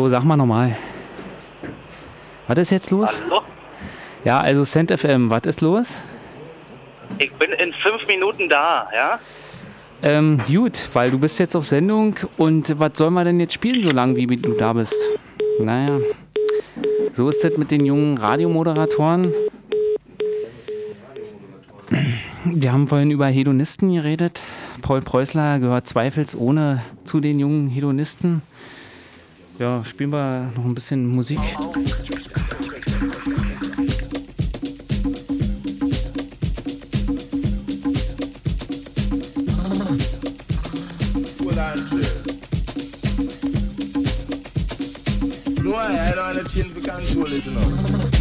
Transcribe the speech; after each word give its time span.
So, 0.00 0.08
sag 0.08 0.24
mal 0.24 0.34
nochmal. 0.34 0.78
Was 2.48 2.56
ist 2.56 2.70
jetzt 2.70 2.90
los? 2.90 3.20
Hallo? 3.22 3.42
Ja, 4.24 4.40
also 4.40 4.64
Cent 4.64 4.90
FM, 4.90 5.28
was 5.28 5.42
ist 5.44 5.60
los? 5.60 6.00
Ich 7.18 7.30
bin 7.34 7.50
in 7.50 7.74
fünf 7.82 8.06
Minuten 8.08 8.48
da, 8.48 8.88
ja? 8.94 9.20
Ähm, 10.02 10.40
gut, 10.48 10.88
weil 10.94 11.10
du 11.10 11.18
bist 11.18 11.38
jetzt 11.38 11.54
auf 11.54 11.66
Sendung 11.66 12.14
und 12.38 12.78
was 12.78 12.92
sollen 12.94 13.12
wir 13.12 13.24
denn 13.24 13.40
jetzt 13.40 13.52
spielen, 13.52 13.82
so 13.82 13.90
lange 13.90 14.16
wie 14.16 14.26
du 14.26 14.54
da 14.54 14.72
bist? 14.72 14.96
Naja, 15.58 15.98
so 17.12 17.28
ist 17.28 17.44
das 17.44 17.58
mit 17.58 17.70
den 17.70 17.84
jungen 17.84 18.16
Radiomoderatoren. 18.16 19.34
Wir 22.46 22.72
haben 22.72 22.88
vorhin 22.88 23.10
über 23.10 23.26
Hedonisten 23.26 23.92
geredet. 23.92 24.40
Paul 24.80 25.02
Preußler 25.02 25.58
gehört 25.58 25.86
zweifelsohne 25.86 26.80
zu 27.04 27.20
den 27.20 27.38
jungen 27.38 27.68
Hedonisten. 27.68 28.40
Ja, 29.60 29.84
spielen 29.84 30.10
wir 30.10 30.50
noch 30.56 30.64
ein 30.64 30.74
bisschen 30.74 31.06
Musik. 31.06 31.38
No, 45.62 45.76
I 45.76 46.12
don't 46.14 46.16
want 46.16 46.38
to 46.38 46.44
change 46.48 46.72
the 46.72 46.80
control 46.80 47.30
it 47.30 48.19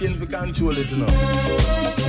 change 0.00 0.18
began 0.18 0.50
to 0.54 0.70
a 0.70 0.72
it 0.72 0.92
now. 0.92 1.99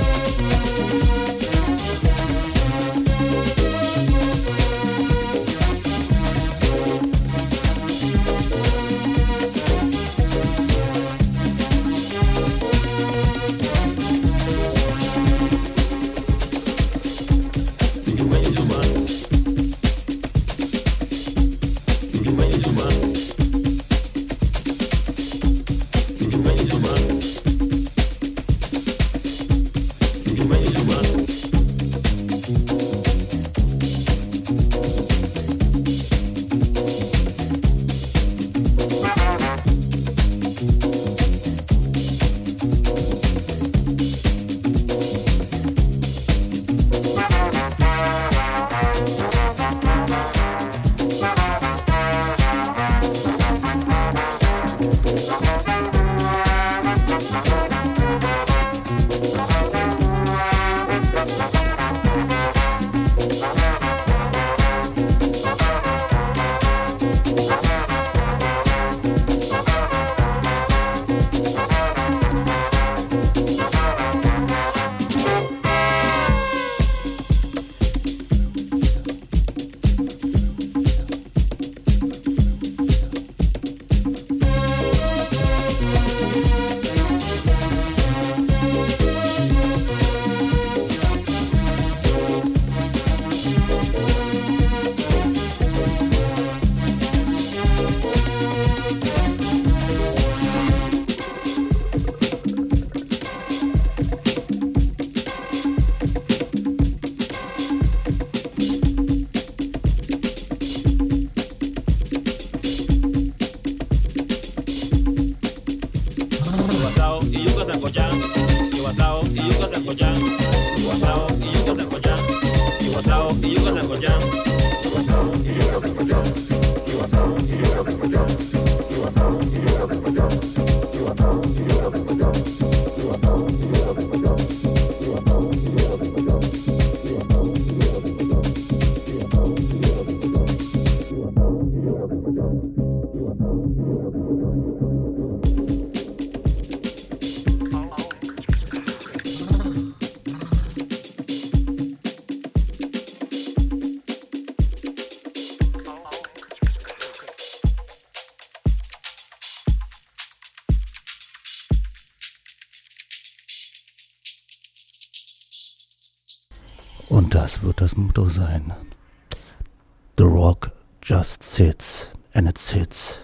Sits 171.42 172.12
and 172.32 172.48
it 172.48 172.58
sits. 172.58 173.20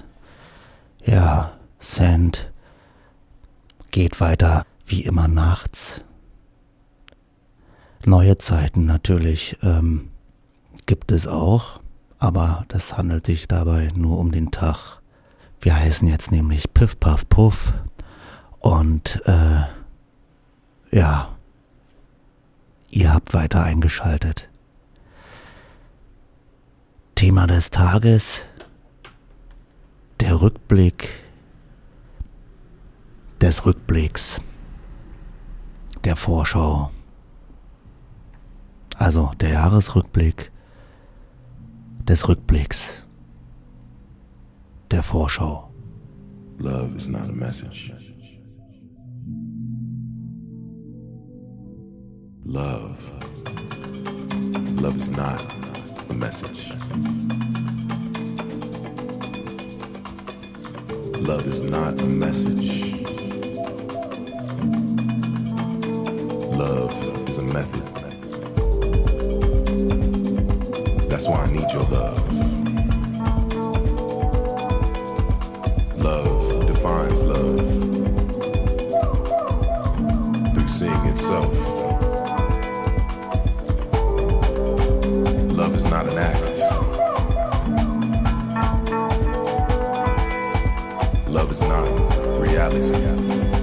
Ja, 1.04 1.52
Sand 1.78 2.52
geht 3.90 4.20
weiter 4.20 4.66
wie 4.86 5.04
immer 5.04 5.28
nachts. 5.28 6.02
Neue 8.04 8.38
Zeiten 8.38 8.86
natürlich 8.86 9.56
ähm, 9.62 10.10
gibt 10.86 11.12
es 11.12 11.26
auch, 11.26 11.80
aber 12.18 12.64
das 12.68 12.96
handelt 12.96 13.26
sich 13.26 13.48
dabei 13.48 13.90
nur 13.94 14.18
um 14.18 14.32
den 14.32 14.50
Tag. 14.50 15.00
Wir 15.60 15.76
heißen 15.76 16.06
jetzt 16.08 16.30
nämlich 16.30 16.72
Piff 16.72 16.98
Puff 16.98 17.28
Puff 17.28 17.72
und 18.60 19.22
äh, 19.26 19.62
ja, 20.90 21.36
ihr 22.90 23.12
habt 23.12 23.34
weiter 23.34 23.62
eingeschaltet. 23.62 24.48
Thema 27.18 27.48
des 27.48 27.70
Tages, 27.70 28.44
der 30.20 30.40
Rückblick 30.40 31.08
des 33.40 33.66
Rückblicks, 33.66 34.40
der 36.04 36.14
Vorschau, 36.14 36.92
also 38.96 39.32
der 39.40 39.48
Jahresrückblick 39.48 40.52
des 42.04 42.28
Rückblicks, 42.28 43.02
der 44.92 45.02
Vorschau. 45.02 45.72
Love 46.60 46.94
is 46.94 47.08
not 47.08 47.28
a 47.28 47.32
message. 47.32 47.92
Love. 52.44 52.96
Love 54.80 54.96
is 54.96 55.10
not 55.10 55.77
a 56.10 56.14
message. 56.14 56.70
Love 61.20 61.46
is 61.46 61.62
not 61.62 62.00
a 62.00 62.04
message. 62.04 63.02
Love 66.52 67.28
is 67.28 67.38
a 67.38 67.42
method. 67.42 67.84
That's 71.08 71.28
why 71.28 71.42
I 71.42 71.50
need 71.50 71.70
your 71.72 71.84
love. 71.84 72.22
Love 75.98 76.66
defines 76.66 77.22
love 77.22 77.66
through 80.54 80.68
seeing 80.68 81.04
itself. 81.06 81.77
Not 85.90 86.06
an 86.06 86.18
act. 86.18 86.58
Love 91.28 91.50
is 91.50 91.62
not 91.62 92.40
reality. 92.40 93.57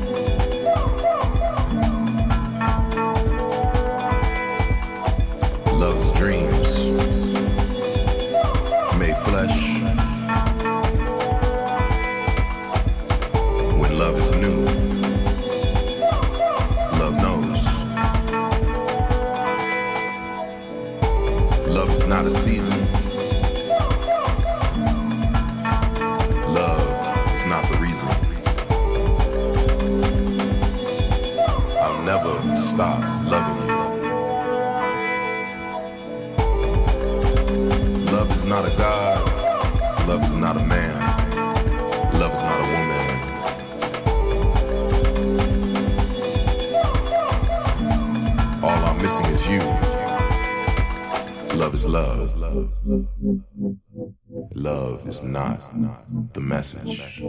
Is 55.16 55.24
not 55.24 56.34
the 56.34 56.42
message. 56.42 57.22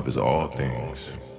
Love 0.00 0.08
is 0.08 0.16
all 0.16 0.46
things, 0.46 1.29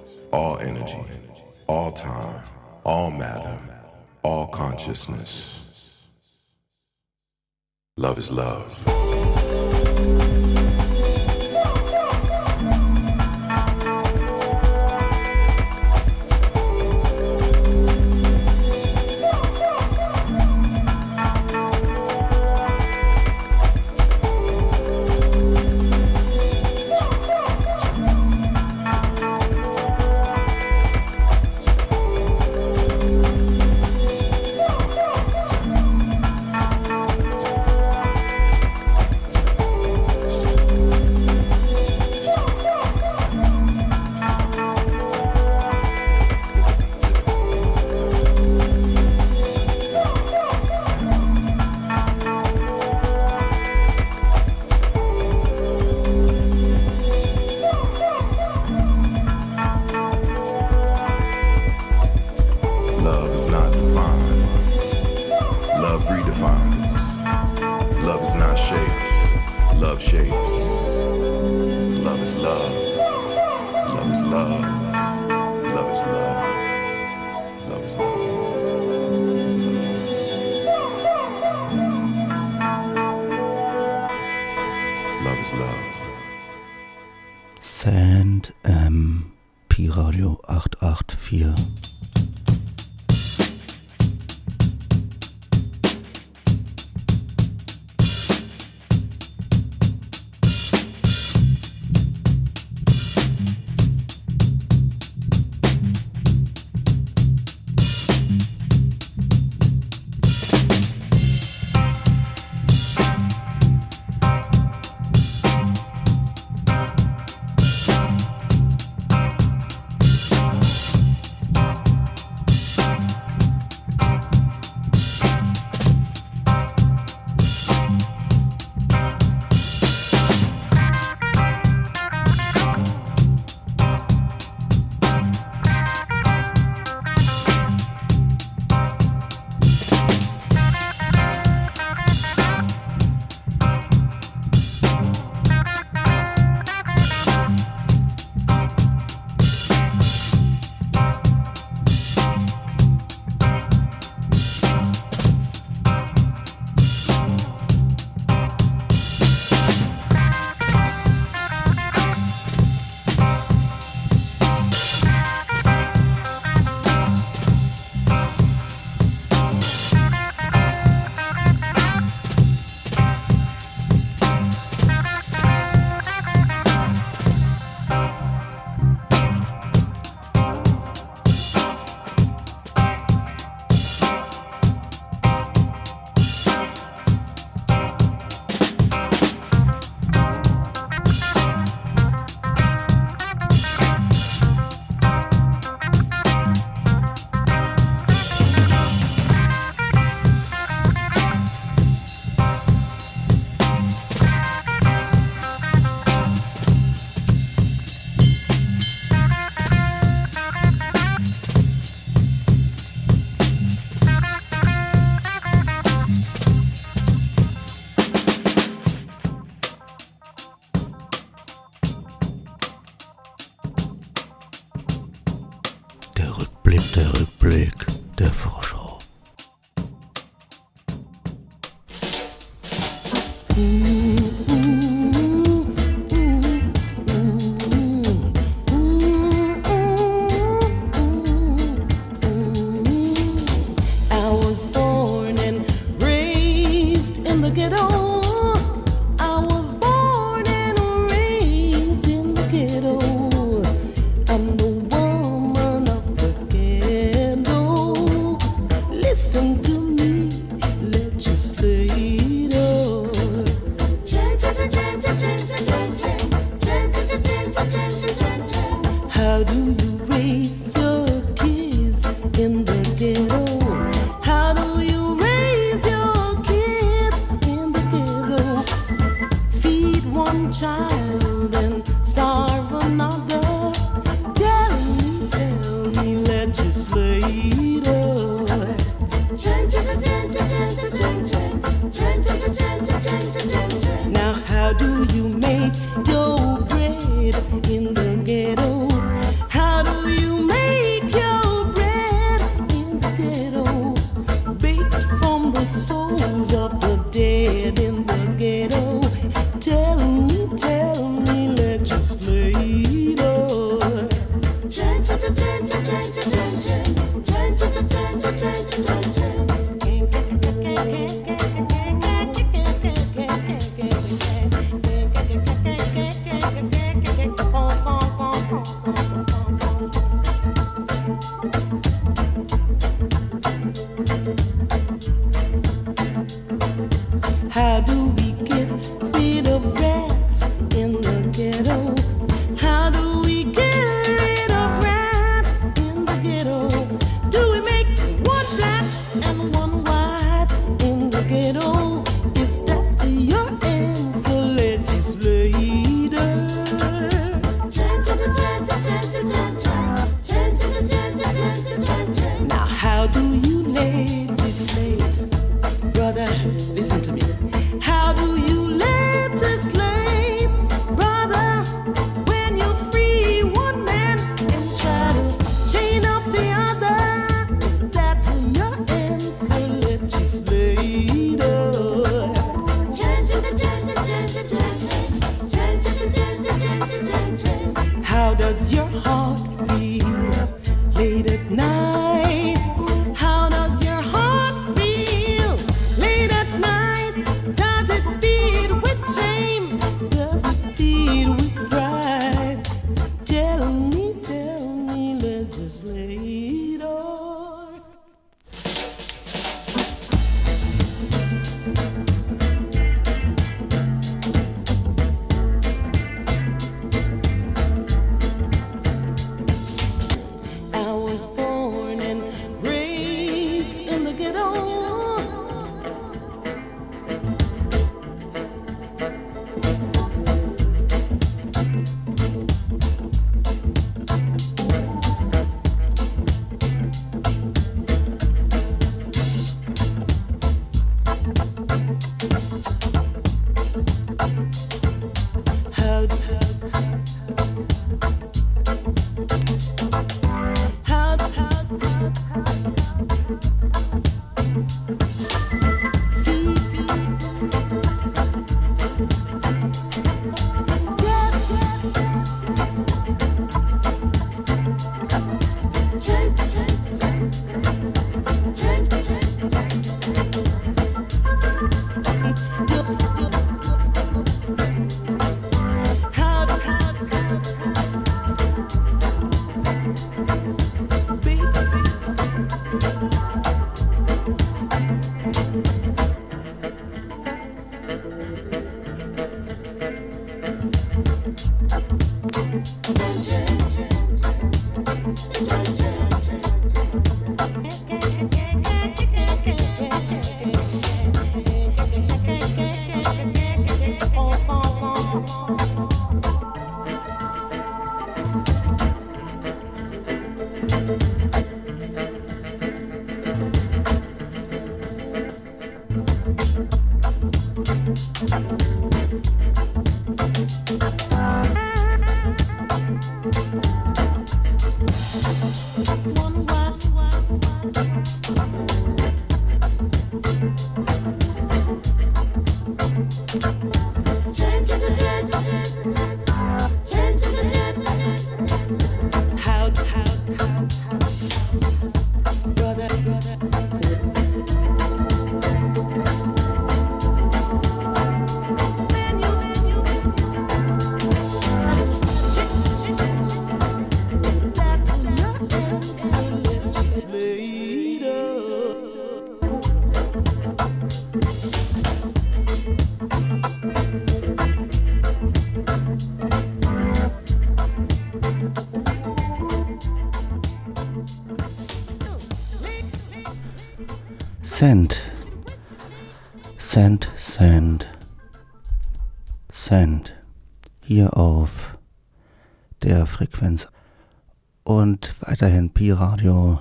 Weiterhin 585.42 585.72
Pi-Radio. 585.72 586.60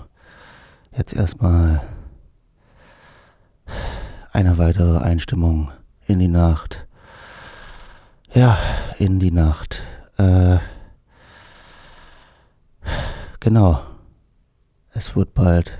Jetzt 0.97 1.13
erstmal 1.13 1.83
eine 4.31 4.57
weitere 4.57 4.97
Einstimmung 4.97 5.71
in 6.07 6.17
die 6.17 6.27
Nacht. 6.27 6.87
Ja, 8.33 8.57
in 8.97 9.19
die 9.19 9.29
Nacht. 9.29 9.83
Äh, 10.17 10.57
genau. 13.39 13.83
Es 14.93 15.15
wird 15.15 15.35
bald 15.35 15.77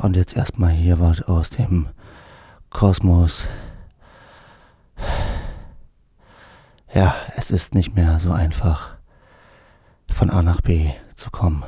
und 0.00 0.16
jetzt 0.16 0.34
erstmal 0.34 0.70
hier 0.70 0.98
was 0.98 1.20
aus 1.20 1.50
dem 1.50 1.90
Kosmos. 2.70 3.50
Ja, 6.94 7.14
es 7.36 7.50
ist 7.50 7.74
nicht 7.74 7.94
mehr 7.94 8.18
so 8.18 8.32
einfach, 8.32 8.93
von 10.14 10.30
A 10.30 10.42
nach 10.42 10.60
B 10.60 10.90
zu 11.16 11.30
kommen. 11.30 11.64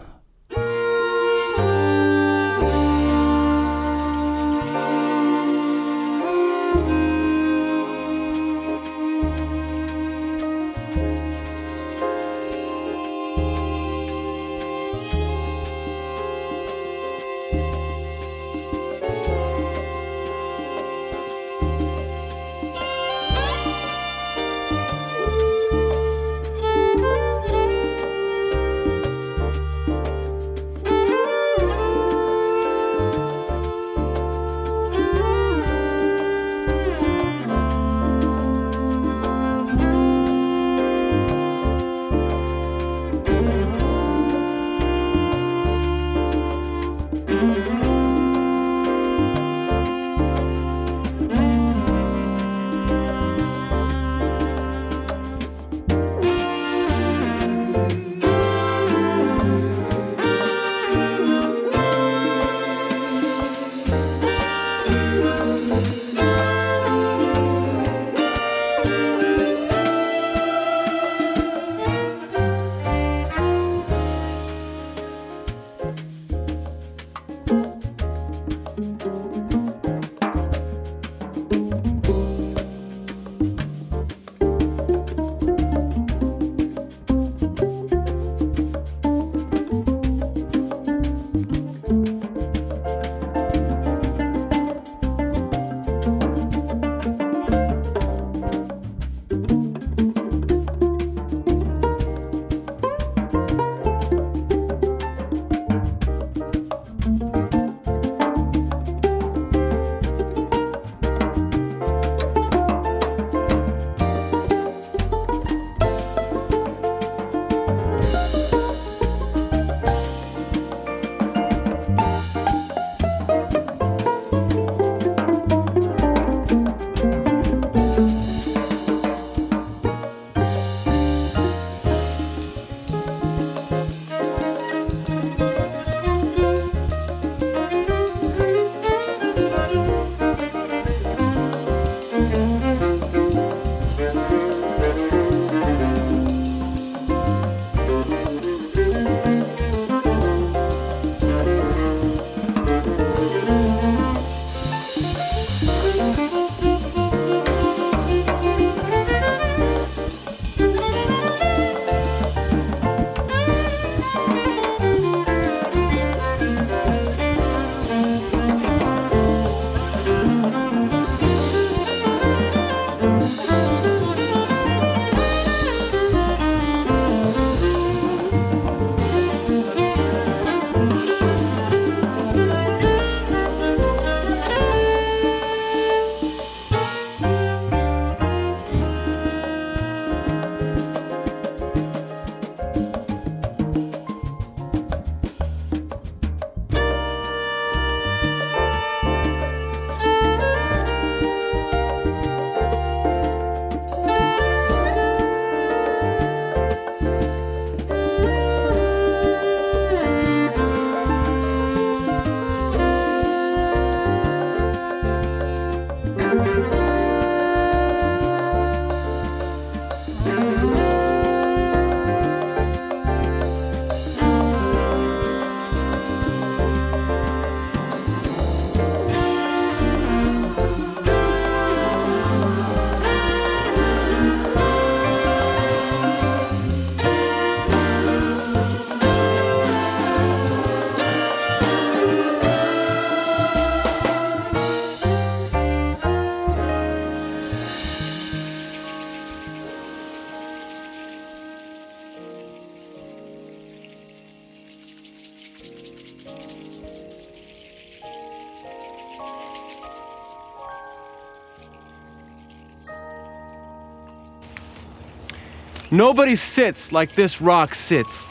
Nobody 265.97 266.37
sits 266.37 266.93
like 266.93 267.15
this 267.15 267.41
rock 267.41 267.75
sits. 267.75 268.31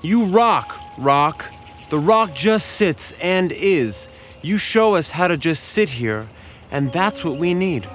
You 0.00 0.24
rock, 0.24 0.80
rock. 0.96 1.44
The 1.90 1.98
rock 1.98 2.32
just 2.32 2.68
sits 2.68 3.12
and 3.20 3.52
is. 3.52 4.08
You 4.40 4.56
show 4.56 4.94
us 4.94 5.10
how 5.10 5.28
to 5.28 5.36
just 5.36 5.62
sit 5.64 5.90
here, 5.90 6.26
and 6.70 6.90
that's 6.94 7.22
what 7.22 7.36
we 7.36 7.52
need. 7.52 7.86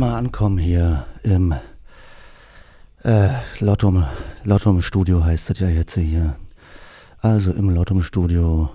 Erstmal 0.00 0.18
ankommen 0.18 0.56
hier 0.56 1.04
im 1.24 1.54
äh, 3.04 3.28
Lottum, 3.58 4.06
Lottum 4.44 4.80
Studio 4.80 5.22
heißt 5.22 5.50
es 5.50 5.58
ja 5.58 5.68
jetzt 5.68 5.94
hier. 5.94 6.36
Also 7.18 7.52
im 7.52 7.68
Lottum 7.68 8.02
Studio 8.02 8.70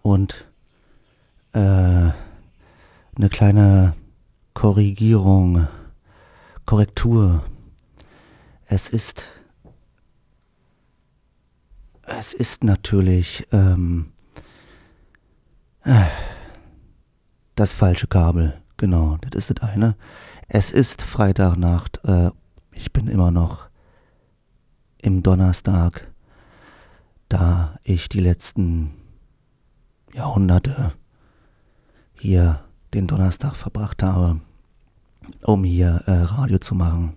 und 0.00 0.46
äh, 1.52 1.58
eine 1.58 2.14
kleine 3.30 3.92
Korrigierung, 4.54 5.68
Korrektur. 6.64 7.44
Es 8.64 8.88
ist, 8.88 9.28
es 12.06 12.32
ist 12.32 12.64
natürlich 12.64 13.46
ähm, 13.52 14.12
äh, 15.84 16.06
das 17.56 17.72
falsche 17.72 18.06
Kabel. 18.06 18.54
Genau, 18.78 19.18
das 19.20 19.50
ist 19.50 19.60
das 19.60 19.68
eine. 19.68 19.96
Es 20.52 20.72
ist 20.72 21.00
Freitagnacht. 21.00 22.04
Äh, 22.04 22.32
ich 22.72 22.92
bin 22.92 23.06
immer 23.06 23.30
noch 23.30 23.68
im 25.00 25.22
Donnerstag, 25.22 26.08
da 27.28 27.78
ich 27.84 28.08
die 28.08 28.18
letzten 28.18 28.94
Jahrhunderte 30.12 30.92
hier 32.14 32.64
den 32.92 33.06
Donnerstag 33.06 33.54
verbracht 33.54 34.02
habe, 34.02 34.40
um 35.42 35.62
hier 35.62 36.02
äh, 36.06 36.22
Radio 36.22 36.58
zu 36.58 36.74
machen. 36.74 37.16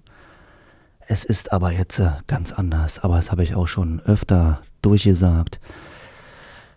Es 1.00 1.24
ist 1.24 1.52
aber 1.52 1.72
jetzt 1.72 1.98
äh, 1.98 2.12
ganz 2.28 2.52
anders, 2.52 3.00
aber 3.00 3.16
das 3.16 3.32
habe 3.32 3.44
ich 3.44 3.56
auch 3.56 3.68
schon 3.68 4.00
öfter 4.02 4.62
durchgesagt. 4.84 5.60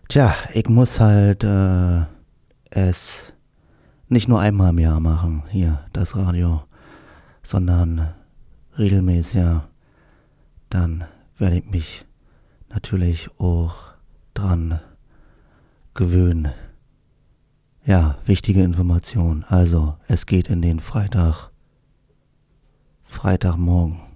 Tja, 0.07 0.33
ich 0.55 0.67
muss 0.67 0.99
halt 0.99 1.43
äh, 1.43 2.05
es 2.71 3.31
nicht 4.09 4.27
nur 4.27 4.39
einmal 4.39 4.69
im 4.69 4.79
Jahr 4.79 4.99
machen, 4.99 5.43
hier 5.49 5.85
das 5.93 6.15
Radio, 6.15 6.63
sondern 7.43 8.13
regelmäßiger. 8.77 9.67
Dann 10.69 11.05
werde 11.37 11.57
ich 11.57 11.65
mich 11.65 12.05
natürlich 12.69 13.29
auch 13.39 13.75
dran 14.33 14.79
gewöhnen. 15.93 16.53
Ja, 17.85 18.17
wichtige 18.25 18.63
Information. 18.63 19.45
Also, 19.47 19.95
es 20.07 20.25
geht 20.25 20.49
in 20.49 20.61
den 20.61 20.79
Freitag. 20.79 21.51
Freitagmorgen. 23.03 24.06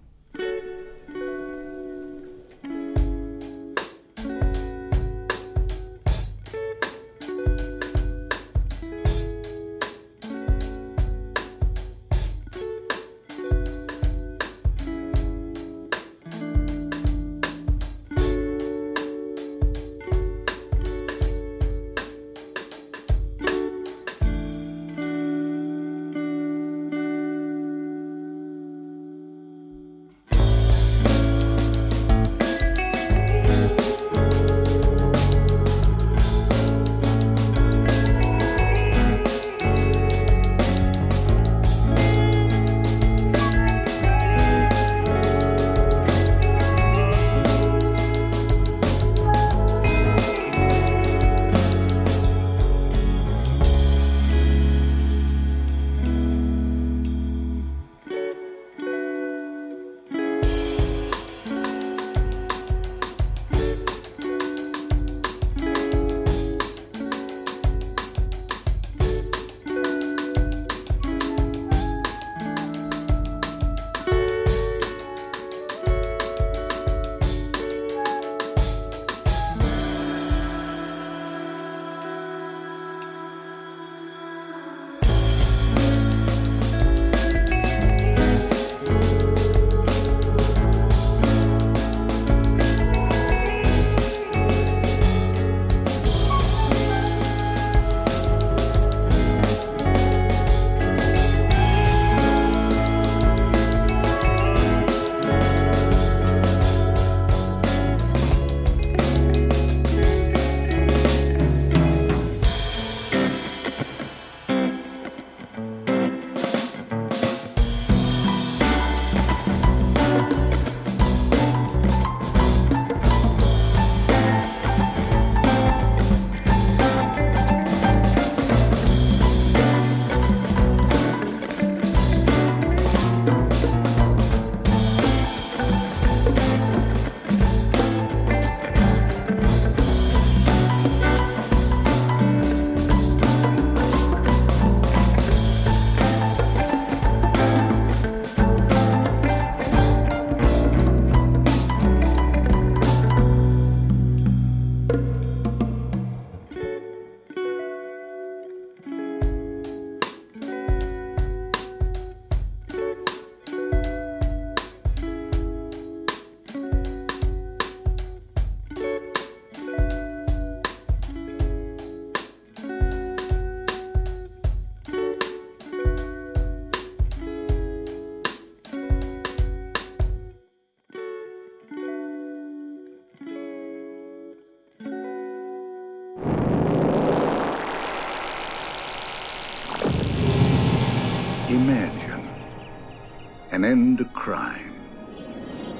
An 193.61 193.65
end 193.65 193.97
to 193.99 194.05
crime, 194.05 194.73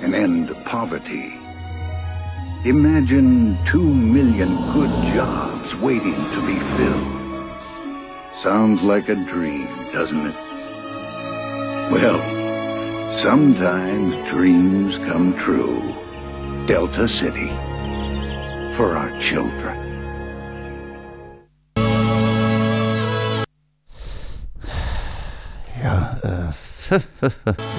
an 0.02 0.14
end 0.14 0.50
to 0.50 0.56
poverty. 0.66 1.34
Imagine 2.64 3.58
two 3.66 3.84
million 3.84 4.56
good 4.72 4.92
jobs 5.16 5.76
waiting 5.78 6.14
to 6.14 6.46
be 6.46 6.60
filled. 6.78 7.50
Sounds 8.44 8.84
like 8.84 9.10
a 9.10 9.16
dream, 9.16 9.66
doesn't 9.92 10.28
it? 10.28 10.36
Well, 11.92 12.22
sometimes 13.18 14.14
dreams 14.30 15.00
come 15.00 15.36
true. 15.36 15.82
Delta 16.68 17.08
City. 17.08 17.48
For 18.76 18.96
our 18.96 19.10
children. 19.20 19.88
Ja, 25.82 26.20
äh. 26.24 26.52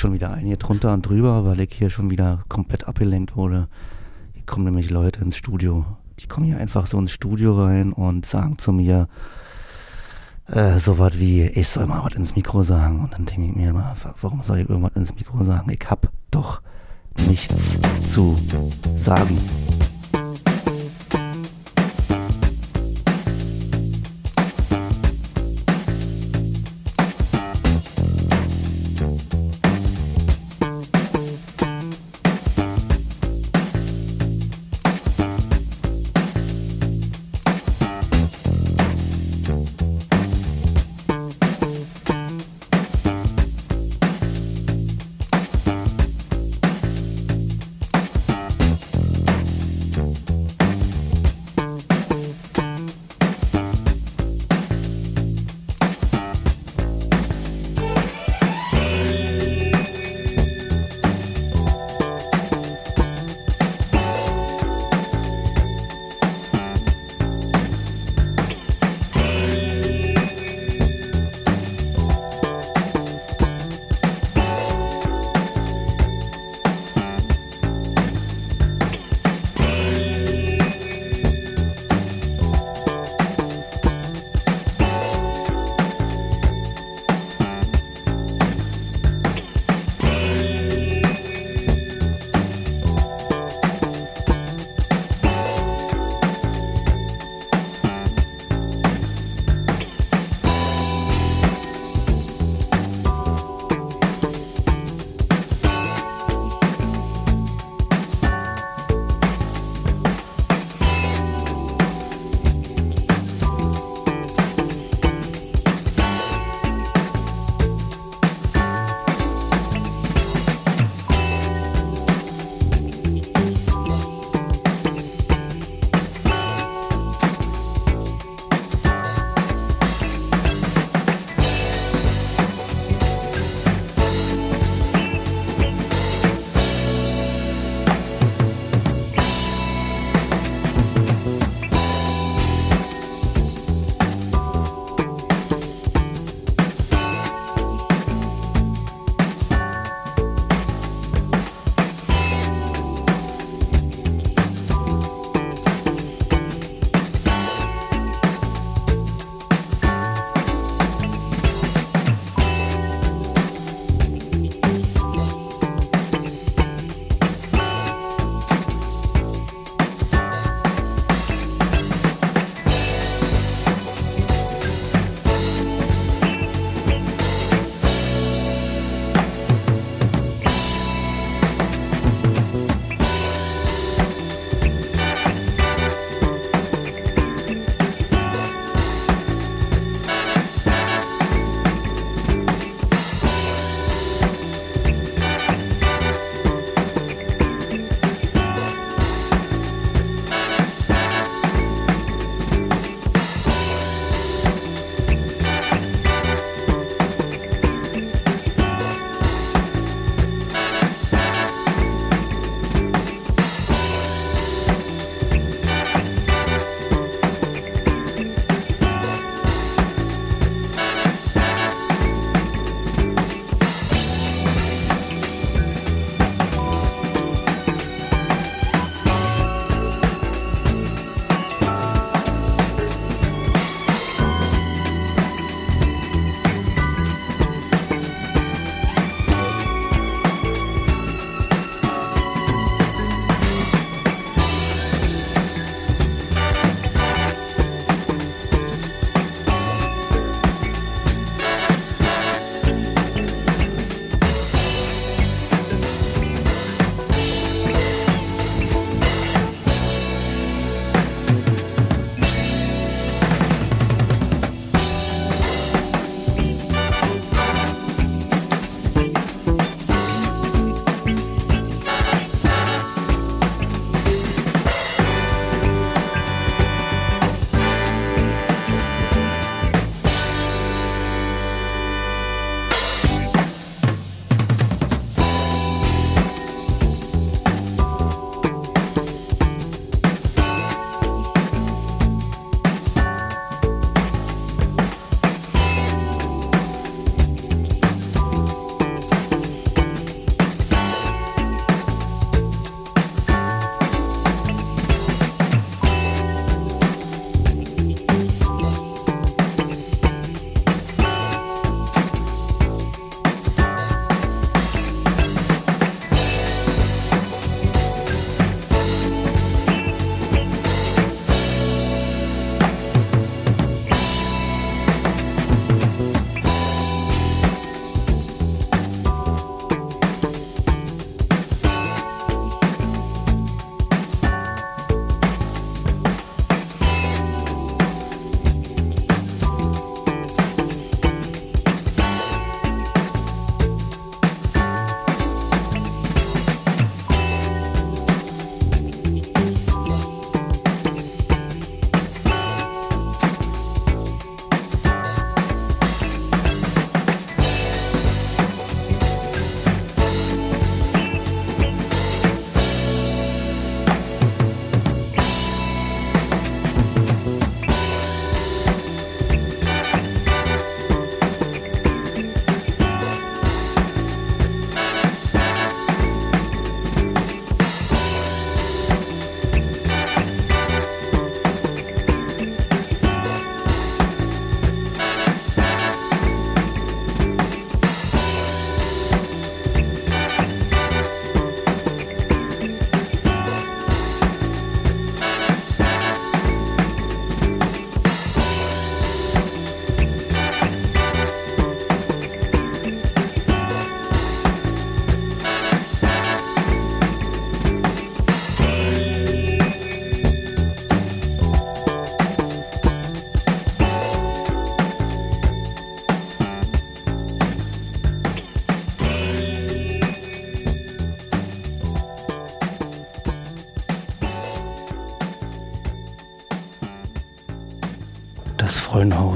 schon 0.00 0.12
wieder 0.12 0.32
ein 0.32 0.46
hier 0.46 0.56
drunter 0.56 0.92
und 0.94 1.02
drüber, 1.06 1.44
weil 1.44 1.60
ich 1.60 1.72
hier 1.72 1.90
schon 1.90 2.10
wieder 2.10 2.42
komplett 2.48 2.88
abgelenkt 2.88 3.36
wurde. 3.36 3.68
Hier 4.32 4.42
kommen 4.46 4.64
nämlich 4.64 4.90
Leute 4.90 5.20
ins 5.20 5.36
Studio. 5.36 5.84
Die 6.18 6.26
kommen 6.26 6.46
hier 6.46 6.58
einfach 6.58 6.86
so 6.86 6.98
ins 6.98 7.12
Studio 7.12 7.54
rein 7.64 7.92
und 7.92 8.26
sagen 8.26 8.58
zu 8.58 8.72
mir, 8.72 9.08
äh, 10.48 10.78
so 10.78 10.98
was 10.98 11.18
wie, 11.18 11.42
ich 11.44 11.68
soll 11.68 11.86
mal 11.86 12.02
was 12.04 12.14
ins 12.14 12.34
Mikro 12.34 12.62
sagen. 12.62 13.00
Und 13.00 13.12
dann 13.12 13.26
denke 13.26 13.44
ich 13.44 13.54
mir 13.54 13.70
immer, 13.70 13.94
wa- 14.02 14.14
warum 14.20 14.42
soll 14.42 14.58
ich 14.58 14.68
irgendwas 14.68 14.96
ins 14.96 15.14
Mikro 15.14 15.44
sagen? 15.44 15.70
Ich 15.70 15.88
hab 15.88 16.10
doch 16.30 16.60
nichts 17.28 17.78
zu 18.06 18.36
sagen. 18.96 19.38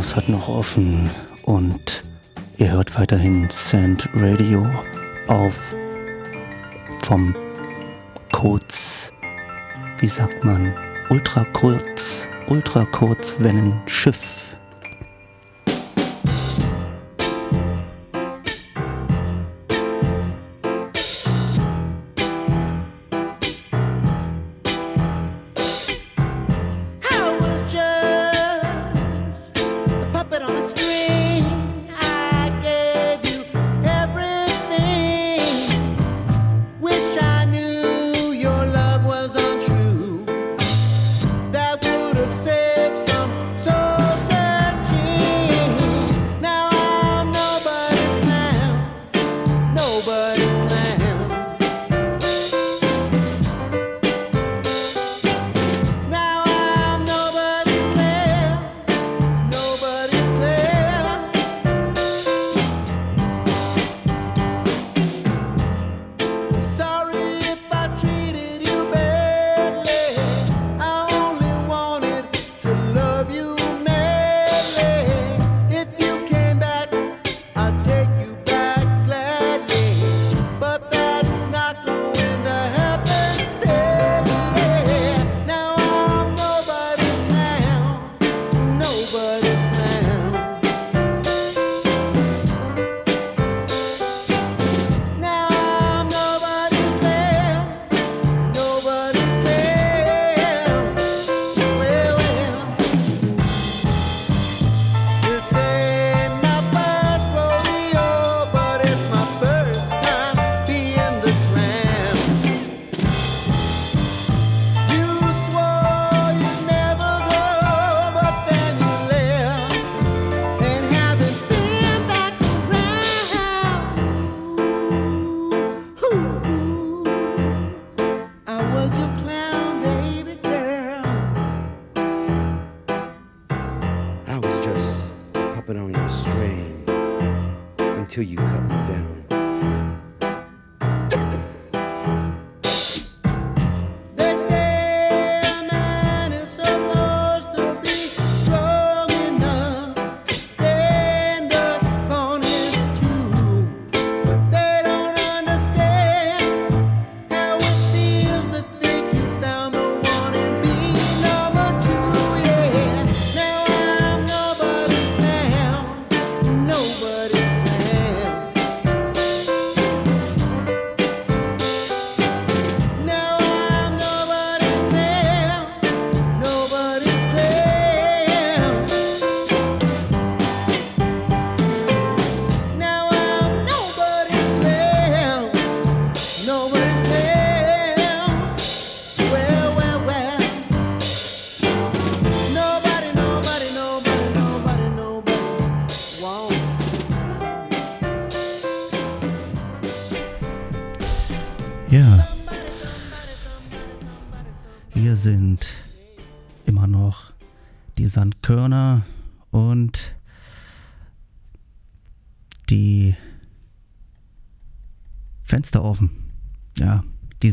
Freudenhaus 0.04 0.16
hat 0.16 0.28
noch 0.28 0.48
offen 0.48 1.10
und 1.44 2.02
ihr 2.58 2.72
hört 2.72 2.98
weiterhin 2.98 3.48
Sand 3.50 4.06
Radio 4.14 4.66
auf 5.28 5.74
vom 7.00 7.34
kurz, 8.30 9.12
wie 10.00 10.06
sagt 10.06 10.44
man, 10.44 10.74
ultra 11.08 11.44
kurz, 11.54 12.28
ultra 12.48 12.84
Kurzwellenschiff. 12.84 14.18
I 14.18 14.33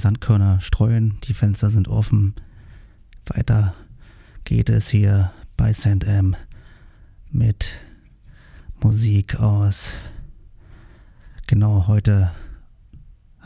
Sandkörner 0.02 0.60
streuen, 0.62 1.20
die 1.24 1.34
Fenster 1.34 1.70
sind 1.70 1.88
offen. 1.88 2.34
Weiter 3.28 3.76
geht 4.44 4.70
es 4.70 4.90
hier 4.90 5.32
bei 5.56 5.74
St. 5.74 6.04
M 6.04 6.36
mit 7.30 7.78
Musik 8.82 9.40
aus. 9.40 9.94
Genau 11.48 11.88
heute 11.88 12.32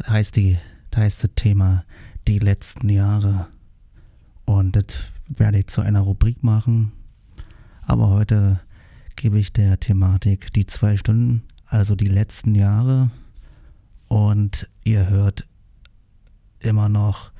heißt 0.08 0.36
die 0.36 0.58
heißt 0.95 1.26
das 1.26 1.32
Thema 1.36 1.84
die 2.26 2.39
letzten 2.39 2.88
Jahre 2.88 3.47
und 4.45 4.78
das 4.78 4.86
werde 5.28 5.60
ich 5.60 5.68
zu 5.68 5.82
einer 5.82 5.99
Rubrik 5.99 6.41
machen. 6.41 6.93
Aber 7.86 8.10
heute 8.10 8.62
gebe 9.18 9.38
ich 9.38 9.51
der 9.51 9.78
Thematik 9.80 10.53
die 10.53 10.66
zwei 10.66 10.95
Stunden, 10.95 11.43
also 11.66 11.95
die 11.95 12.08
letzten 12.08 12.56
Jahre 12.56 13.12
und 14.08 14.70
ihr 14.86 15.10
hört 15.10 15.45
immer 16.60 16.89
noch 16.89 17.32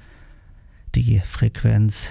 die 0.94 1.20
Frequenz. 1.20 2.10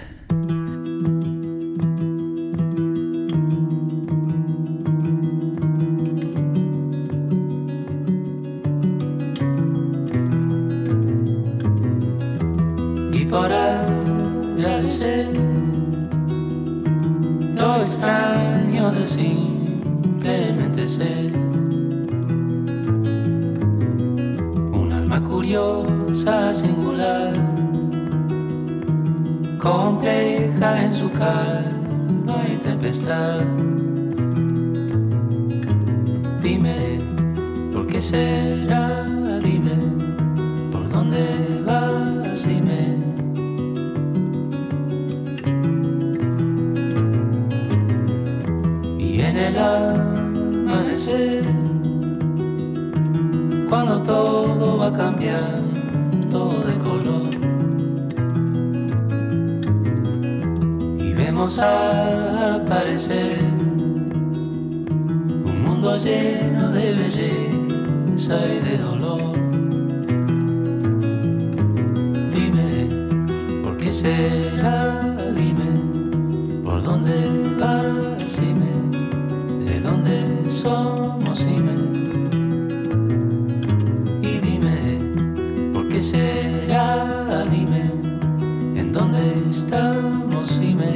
lo 17.64 17.80
extraño 17.82 18.90
de 18.90 19.06
simplemente 19.06 20.88
ser 20.88 21.53
curiosa, 25.44 26.54
singular, 26.54 27.34
compleja 29.58 30.84
en 30.84 30.90
su 30.90 31.10
calma 31.10 32.44
y 32.50 32.56
tempestad. 32.56 33.42
Dime, 36.42 36.98
¿por 37.74 37.86
qué 37.86 38.00
será? 38.00 39.04
Dime, 39.42 39.76
¿por 40.72 40.88
dónde 40.88 41.62
vas? 41.66 42.46
Dime. 42.46 42.94
el 49.36 49.58
amanecer, 49.58 51.42
cuando 53.74 53.98
todo 54.04 54.78
va 54.78 54.86
a 54.86 54.92
cambiar, 54.92 55.60
todo 56.30 56.60
de 56.60 56.78
color. 56.78 57.26
Y 61.00 61.12
vemos 61.12 61.58
aparecer 61.58 63.36
un 65.44 65.62
mundo 65.64 65.96
lleno 65.96 66.70
de 66.70 66.94
belleza 66.94 68.36
y 68.46 68.60
de 68.60 68.78
dolor. 68.78 69.32
Dime, 72.32 72.88
¿por 73.64 73.76
qué 73.76 73.92
será? 73.92 75.02
Dime, 75.34 75.70
¿por 76.62 76.80
dónde 76.80 77.28
vas? 77.58 78.40
Dime, 78.40 78.70
¿de 79.64 79.80
dónde 79.80 80.48
somos? 80.48 81.44
Dime, 81.44 82.03
será? 86.14 87.42
Dime, 87.50 87.84
¿en 88.80 88.92
dónde 88.92 89.22
estamos? 89.50 90.60
Dime, 90.60 90.92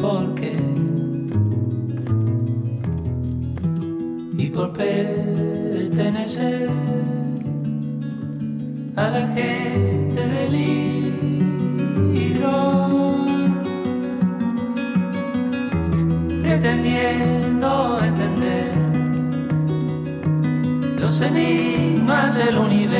¿por 0.00 0.34
qué? 0.34 0.56
Y 4.38 4.46
por 4.48 4.72
pertenecer 4.72 6.70
a 8.96 9.10
la 9.16 9.28
gente 9.38 10.20
del 10.34 10.52
libro, 12.14 12.54
pretendiendo 16.42 17.70
entender 18.02 18.72
los 20.98 21.20
enigmas 21.20 21.89
del 22.10 22.58
universo. 22.58 22.96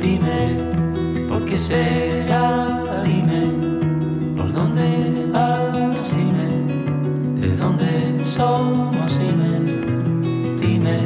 Dime, 0.00 0.56
¿por 1.28 1.44
qué 1.44 1.56
será? 1.58 3.02
Dime, 3.04 3.52
¿por 4.36 4.52
dónde 4.52 5.28
vas? 5.32 6.16
Dime, 6.16 6.48
¿de 7.40 7.56
dónde 7.56 8.20
somos? 8.24 9.18
Dime 9.18 9.78
dime 10.60 10.98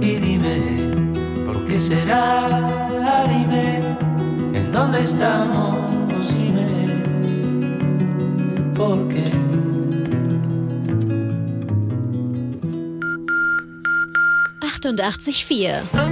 y 0.00 0.16
dime 0.18 0.58
por 1.46 1.64
qué 1.64 1.76
será, 1.76 3.24
dime 3.28 3.96
en 4.52 4.70
dónde 4.70 5.00
estamos, 5.00 5.75
884. 14.86 16.06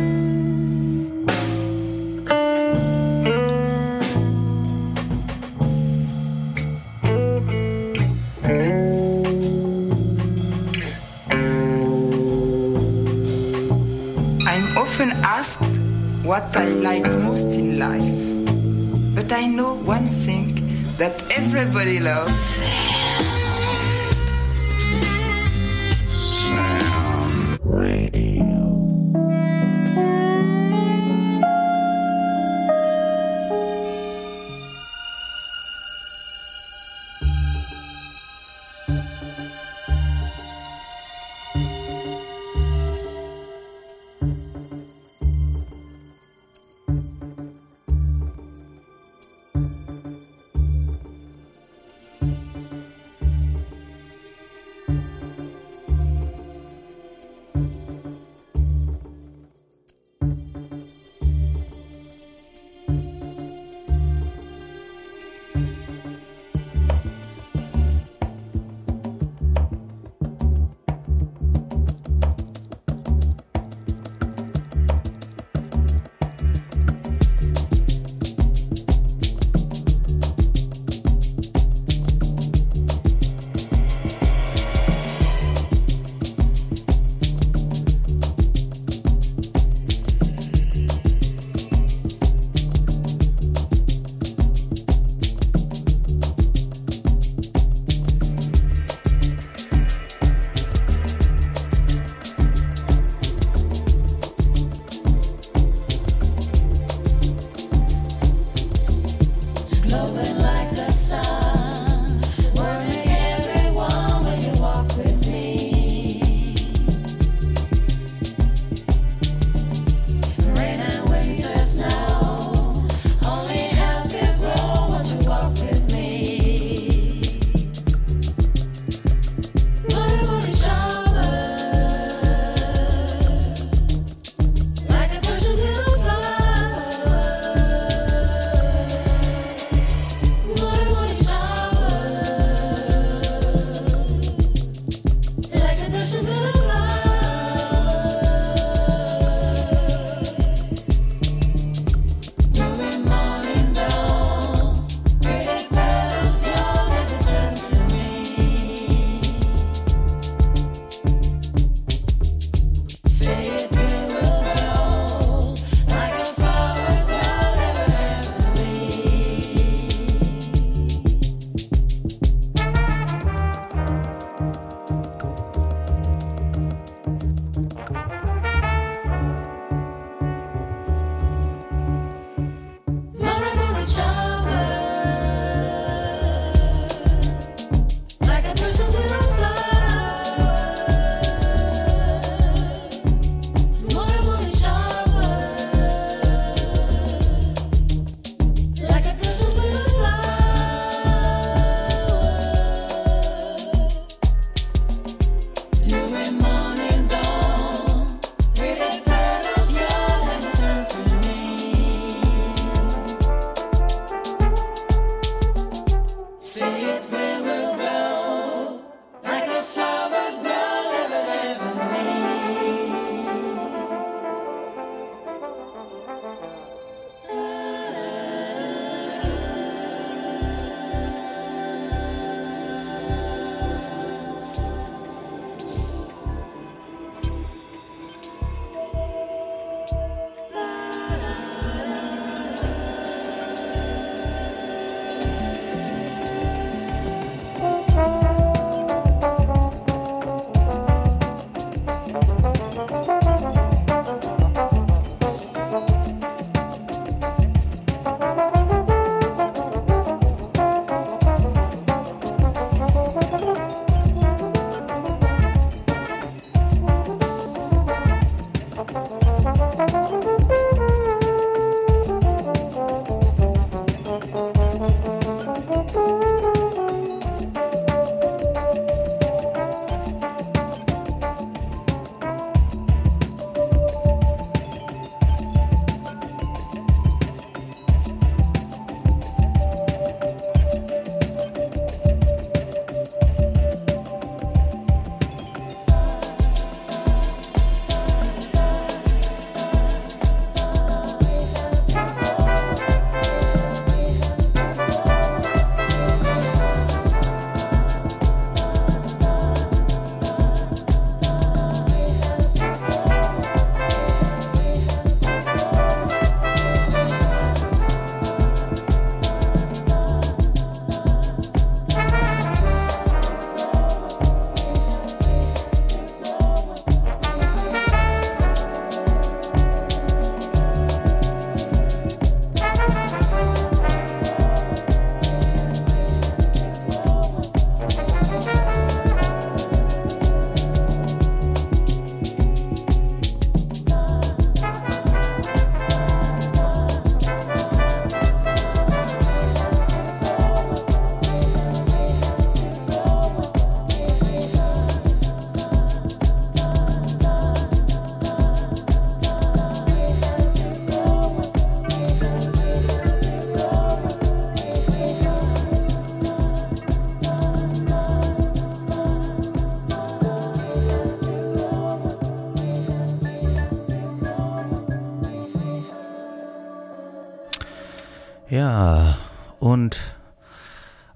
what 16.25 16.57
I 16.57 16.69
like 16.69 17.05
most 17.05 17.45
in 17.45 17.79
life. 17.79 19.15
But 19.15 19.31
I 19.31 19.47
know 19.47 19.75
one 19.75 20.09
thing 20.09 20.55
that 20.97 21.23
everybody 21.31 22.01
loves. 22.01 22.59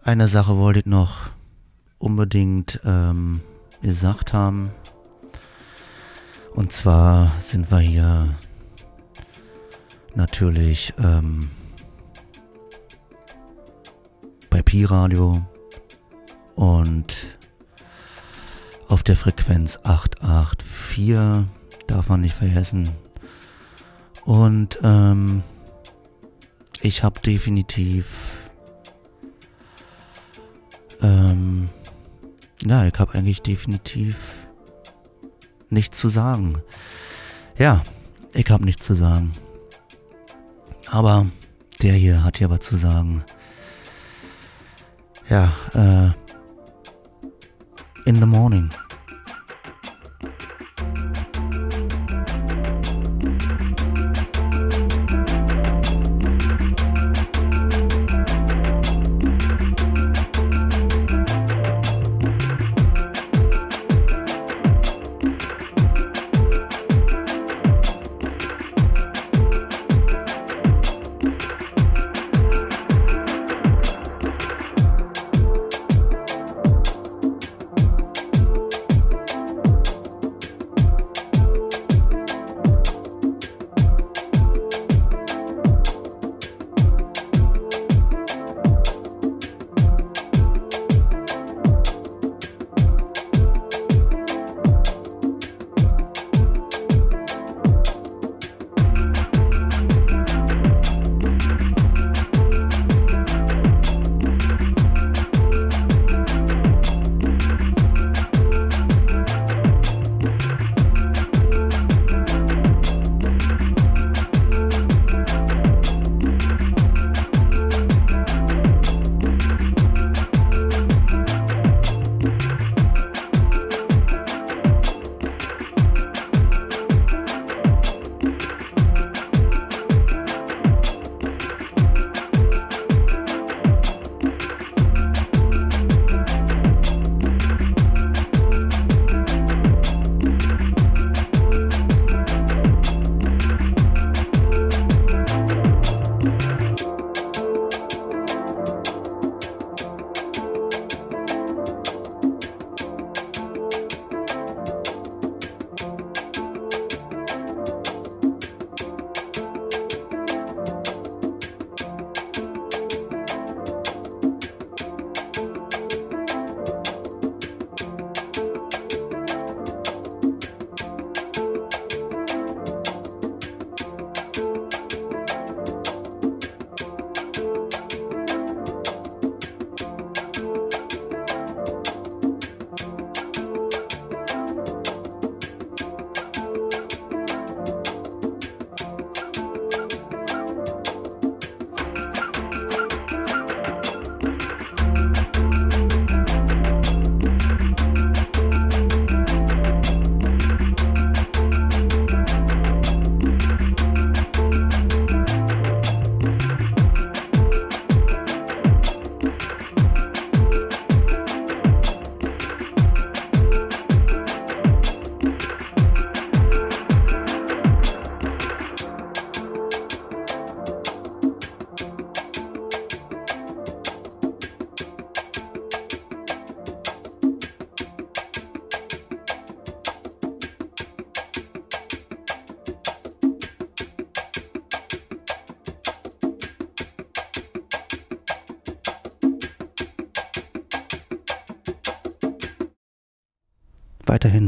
Eine 0.09 0.27
Sache 0.27 0.57
wollte 0.57 0.81
ich 0.81 0.87
noch 0.87 1.29
unbedingt 1.99 2.81
ähm, 2.87 3.43
gesagt 3.83 4.33
haben. 4.33 4.73
Und 6.55 6.73
zwar 6.73 7.31
sind 7.41 7.71
wir 7.71 7.81
hier 7.81 8.35
natürlich 10.15 10.95
ähm, 10.99 11.51
bei 14.49 14.63
Pi-Radio 14.63 15.47
und 16.55 17.27
auf 18.89 19.03
der 19.03 19.15
Frequenz 19.15 19.79
884 19.83 21.47
darf 21.87 22.09
man 22.09 22.23
nicht 22.23 22.35
vergessen. 22.35 22.89
Und 24.25 24.79
ähm, 24.83 25.43
ich 26.81 27.05
habe 27.05 27.21
definitiv 27.21 28.48
ähm, 31.03 31.69
ja, 32.65 32.85
ich 32.85 32.99
habe 32.99 33.15
eigentlich 33.15 33.43
definitiv 33.43 34.49
nichts 35.71 35.99
zu 35.99 36.09
sagen. 36.09 36.63
Ja, 37.57 37.83
ich 38.33 38.51
habe 38.51 38.65
nichts 38.65 38.87
zu 38.87 38.95
sagen. 38.95 39.33
Aber 40.91 41.27
der 41.83 41.95
hier 41.95 42.25
hat 42.25 42.41
ja 42.41 42.51
was 42.51 42.61
zu 42.61 42.77
sagen. 42.77 43.25
Ja, 45.29 45.53
äh, 45.75 46.11
in 48.09 48.17
the 48.17 48.27
morning. 48.27 48.71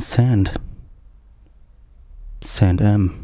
Sand. 0.01 0.53
Sand 2.42 2.80
M. 2.80 3.19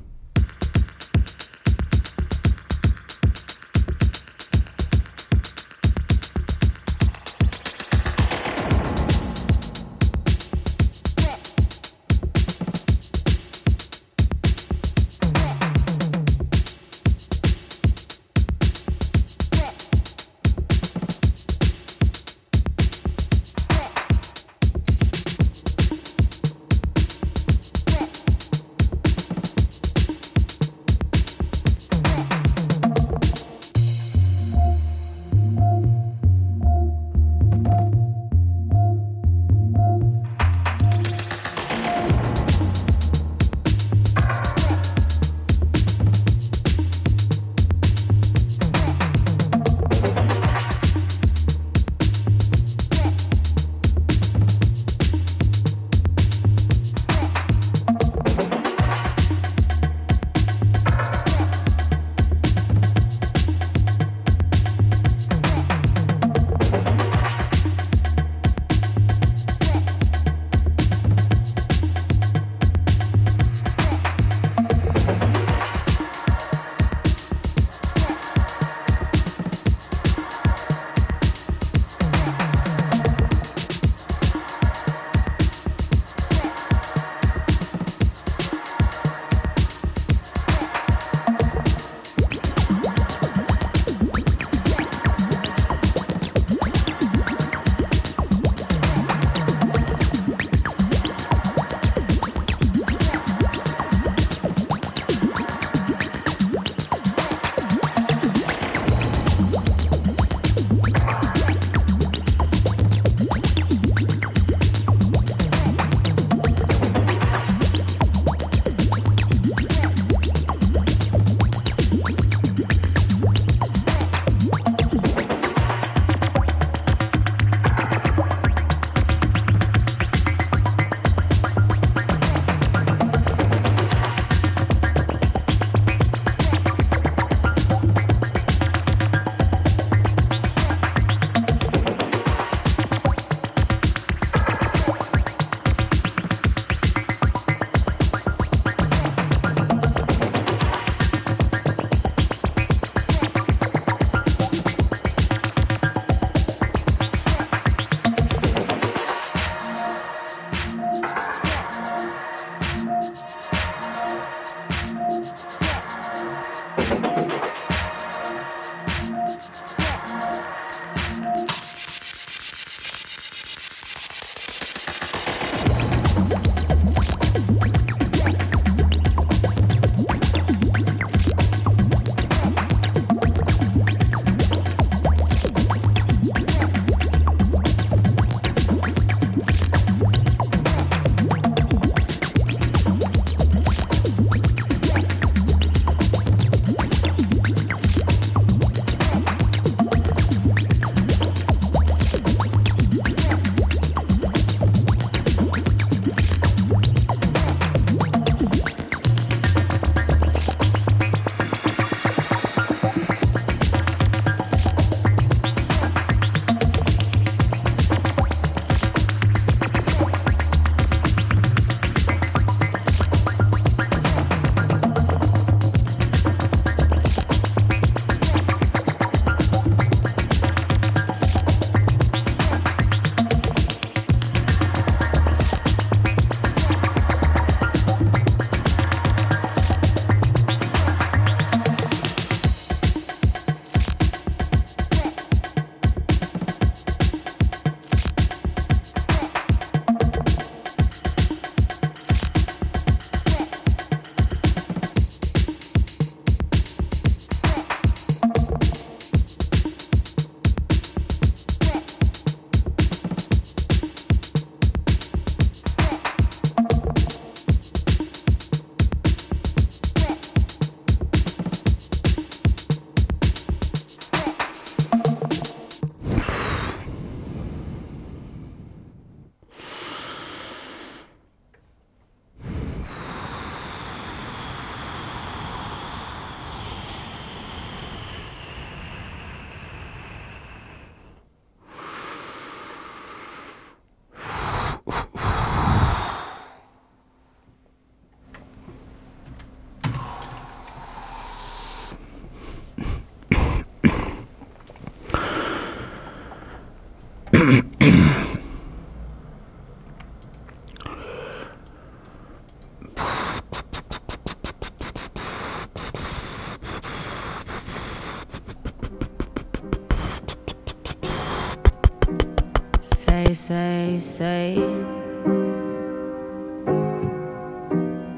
say, 323.46 323.96
say. 324.00 324.56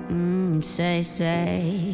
Mm, 0.09 0.65
say, 0.65 1.03
say. 1.03 1.88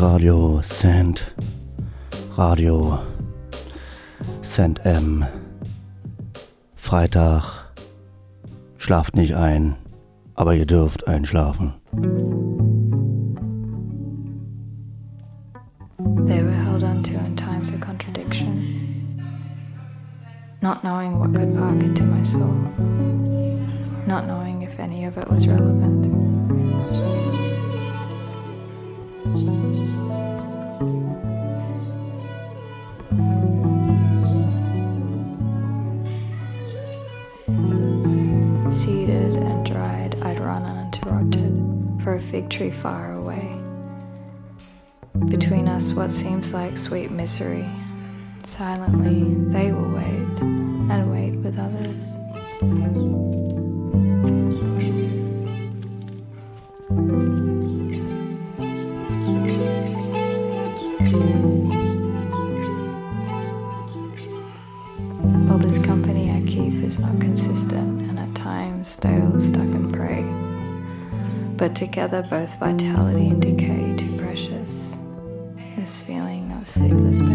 Radio 0.00 0.62
Sand, 0.62 1.34
Radio 2.34 3.00
Sand 4.40 4.80
M. 4.86 5.26
Freitag, 6.74 7.70
schlaft 8.78 9.14
nicht 9.14 9.34
ein, 9.34 9.76
aber 10.34 10.54
ihr 10.54 10.64
dürft 10.64 11.06
einschlafen. 11.06 11.79
sweet 46.90 47.12
misery. 47.12 47.70
Silently, 48.42 49.22
they 49.52 49.70
will 49.70 49.92
wait 49.92 50.40
and 50.42 51.12
wait 51.12 51.36
with 51.36 51.56
others. 51.56 52.02
All 65.48 65.58
this 65.58 65.78
company 65.78 66.32
I 66.32 66.40
keep 66.44 66.82
is 66.82 66.98
not 66.98 67.20
consistent 67.20 68.02
and 68.02 68.18
at 68.18 68.34
times 68.34 68.88
stale, 68.88 69.38
stuck 69.38 69.60
and 69.60 69.94
prey. 69.94 70.24
But 71.56 71.76
together, 71.76 72.26
both 72.28 72.58
vitality 72.58 73.28
and 73.28 73.40
decay 73.40 73.69
save 76.66 77.02
this 77.04 77.29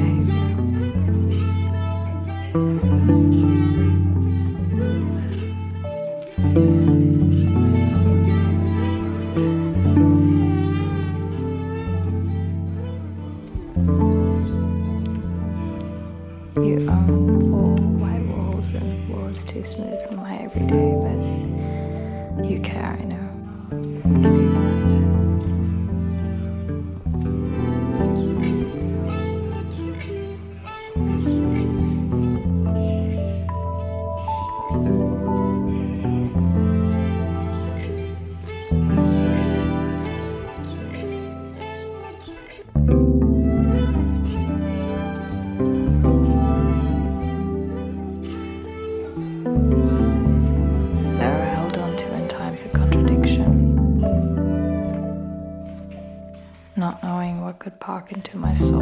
what 56.94 57.58
could 57.58 57.80
pock 57.80 58.12
into 58.12 58.38
my 58.38 58.54
soul, 58.54 58.82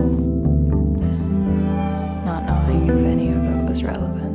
not 2.26 2.44
knowing 2.46 2.88
if 2.88 3.06
any 3.06 3.30
of 3.30 3.44
it 3.44 3.70
was 3.70 3.82
relevant. 3.84 4.33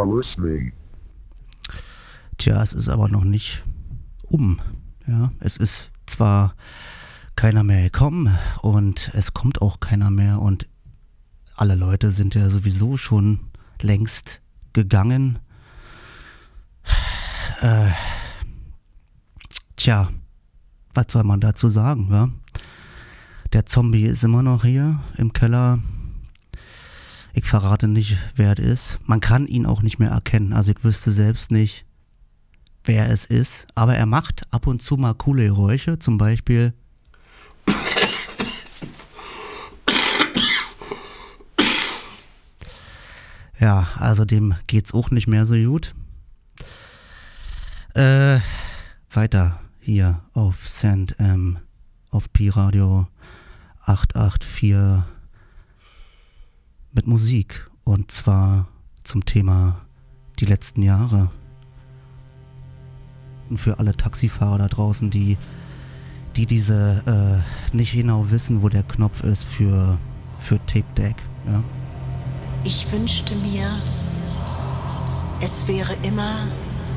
For 0.00 0.06
listening. 0.06 0.72
Tja, 2.38 2.62
es 2.62 2.72
ist 2.72 2.88
aber 2.88 3.08
noch 3.08 3.24
nicht 3.24 3.62
um. 4.22 4.60
Ja, 5.06 5.30
es 5.40 5.58
ist 5.58 5.90
zwar 6.06 6.54
keiner 7.36 7.64
mehr 7.64 7.82
gekommen 7.82 8.38
und 8.62 9.10
es 9.12 9.34
kommt 9.34 9.60
auch 9.60 9.80
keiner 9.80 10.10
mehr 10.10 10.40
und 10.40 10.68
alle 11.54 11.74
Leute 11.74 12.12
sind 12.12 12.34
ja 12.34 12.48
sowieso 12.48 12.96
schon 12.96 13.40
längst 13.82 14.40
gegangen. 14.72 15.38
Äh, 17.60 17.90
tja, 19.76 20.08
was 20.94 21.06
soll 21.10 21.24
man 21.24 21.40
dazu 21.40 21.68
sagen, 21.68 22.08
ja? 22.10 22.30
Der 23.52 23.66
Zombie 23.66 24.04
ist 24.04 24.24
immer 24.24 24.42
noch 24.42 24.64
hier 24.64 25.00
im 25.18 25.34
Keller. 25.34 25.78
Ich 27.32 27.44
verrate 27.44 27.88
nicht, 27.88 28.16
wer 28.34 28.58
es 28.58 28.64
ist. 28.64 28.98
Man 29.04 29.20
kann 29.20 29.46
ihn 29.46 29.66
auch 29.66 29.82
nicht 29.82 29.98
mehr 29.98 30.10
erkennen. 30.10 30.52
Also 30.52 30.72
ich 30.72 30.82
wüsste 30.82 31.12
selbst 31.12 31.50
nicht, 31.50 31.84
wer 32.84 33.08
es 33.10 33.24
ist. 33.24 33.66
Aber 33.74 33.94
er 33.96 34.06
macht 34.06 34.42
ab 34.52 34.66
und 34.66 34.82
zu 34.82 34.96
mal 34.96 35.14
coole 35.14 35.46
Geräusche. 35.46 35.98
Zum 35.98 36.18
Beispiel. 36.18 36.74
Ja, 43.60 43.86
also 43.96 44.24
dem 44.24 44.54
geht's 44.66 44.94
auch 44.94 45.10
nicht 45.10 45.26
mehr 45.26 45.44
so 45.44 45.54
gut. 45.54 45.94
Äh, 47.94 48.40
weiter 49.10 49.60
hier 49.80 50.22
auf 50.32 50.66
Sand 50.66 51.20
M, 51.20 51.58
auf 52.10 52.32
Pi-Radio 52.32 53.06
884 53.84 55.04
mit 56.92 57.06
Musik. 57.06 57.66
Und 57.84 58.10
zwar 58.10 58.68
zum 59.04 59.24
Thema 59.24 59.80
die 60.38 60.46
letzten 60.46 60.82
Jahre. 60.82 61.30
Und 63.48 63.58
für 63.58 63.78
alle 63.78 63.96
Taxifahrer 63.96 64.58
da 64.58 64.68
draußen, 64.68 65.10
die, 65.10 65.36
die 66.36 66.46
diese 66.46 67.42
äh, 67.72 67.76
nicht 67.76 67.92
genau 67.92 68.30
wissen, 68.30 68.62
wo 68.62 68.68
der 68.68 68.82
Knopf 68.84 69.22
ist 69.24 69.44
für, 69.44 69.98
für 70.38 70.64
Tape 70.66 70.84
Deck. 70.96 71.16
Ja? 71.46 71.62
Ich 72.64 72.90
wünschte 72.92 73.34
mir, 73.36 73.80
es 75.40 75.66
wäre 75.66 75.94
immer 76.02 76.46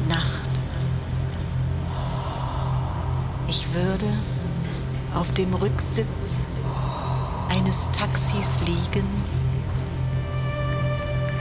Nacht. 0.08 0.50
Ich 3.48 3.66
würde 3.74 4.12
auf 5.16 5.32
dem 5.34 5.54
Rücksitz 5.54 6.38
eines 7.50 7.88
Taxis 7.92 8.60
liegen 8.66 9.08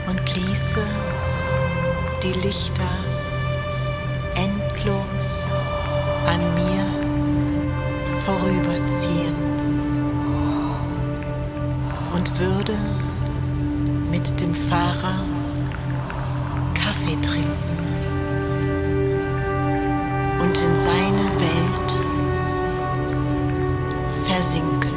und 0.07 0.35
ließe 0.35 0.81
die 2.23 2.33
Lichter 2.39 2.89
endlos 4.35 5.47
an 6.27 6.39
mir 6.55 6.85
vorüberziehen 8.25 9.35
und 12.13 12.39
würde 12.39 12.77
mit 14.11 14.39
dem 14.39 14.53
Fahrer 14.53 15.19
Kaffee 16.73 17.19
trinken 17.21 17.83
und 20.39 20.57
in 20.57 20.75
seine 20.79 21.25
Welt 21.39 21.91
versinken. 24.25 24.93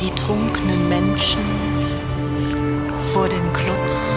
Die 0.00 0.10
trunkenen 0.10 0.88
Menschen 0.88 1.71
vor 3.12 3.28
den 3.28 3.52
Clubs 3.52 4.14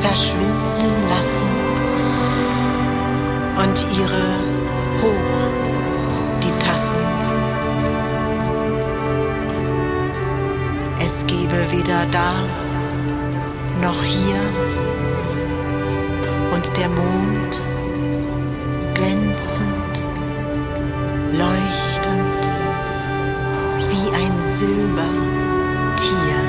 verschwinden 0.00 0.92
lassen 1.08 1.46
und 3.56 3.84
ihre 4.00 4.24
hoch 5.00 5.52
die 6.42 6.50
Tassen. 6.58 6.98
Es 11.00 11.24
gebe 11.26 11.56
weder 11.70 12.04
da 12.10 12.32
noch 13.80 14.02
hier 14.02 14.40
und 16.52 16.76
der 16.76 16.88
Mond 16.88 17.60
glänzend, 18.94 19.94
leuchtend 21.32 22.42
wie 23.88 24.08
ein 24.14 24.34
Silbertier 24.48 26.41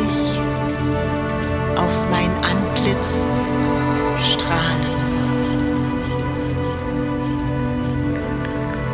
gnädig 0.00 0.40
auf 1.76 2.08
mein 2.10 2.30
Antlitz 2.42 3.26
strahlen. 4.18 4.90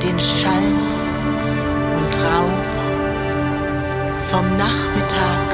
Den 0.02 0.20
Schall 0.20 0.72
und 1.96 2.12
Rauch 2.26 2.76
vom 4.24 4.46
Nachmittag 4.56 5.45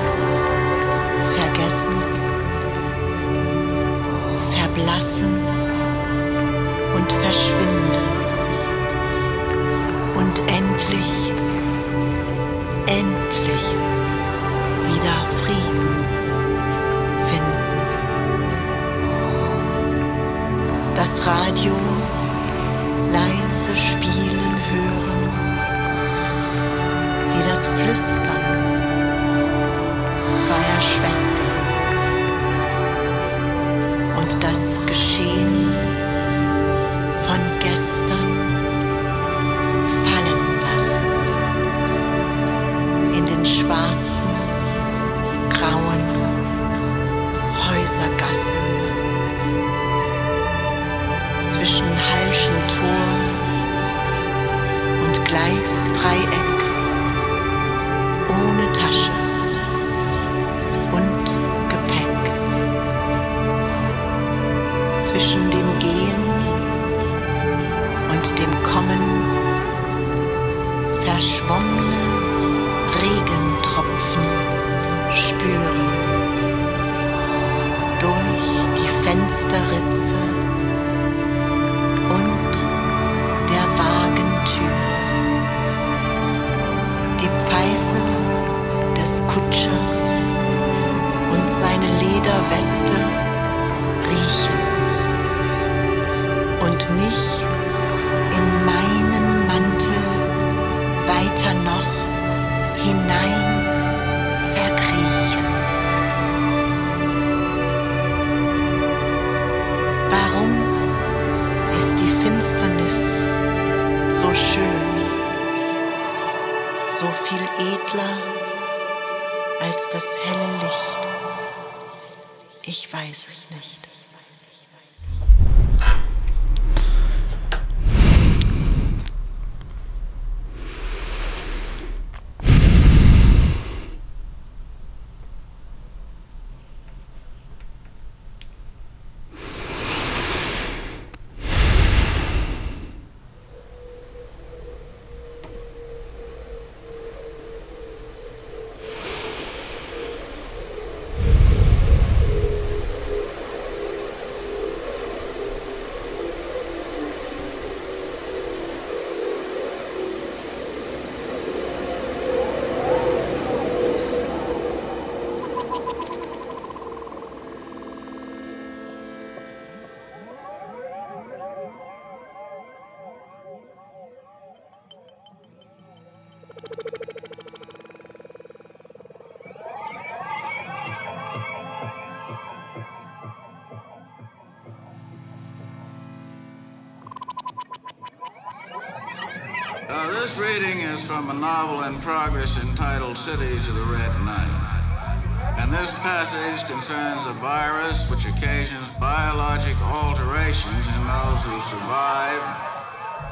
this 190.13 190.37
reading 190.37 190.79
is 190.93 191.03
from 191.03 191.31
a 191.31 191.35
novel 191.35 191.85
in 191.85 191.99
progress 192.01 192.61
entitled 192.63 193.17
Cities 193.17 193.69
of 193.69 193.75
the 193.75 193.89
Red 193.89 194.13
Night. 194.25 195.57
And 195.59 195.73
this 195.73 195.95
passage 195.95 196.69
concerns 196.69 197.25
a 197.27 197.33
virus 197.41 198.11
which 198.11 198.27
occasions 198.27 198.91
biologic 199.01 199.81
alterations 199.81 200.85
in 200.89 201.03
those 201.09 201.45
who 201.45 201.57
survive. 201.61 202.45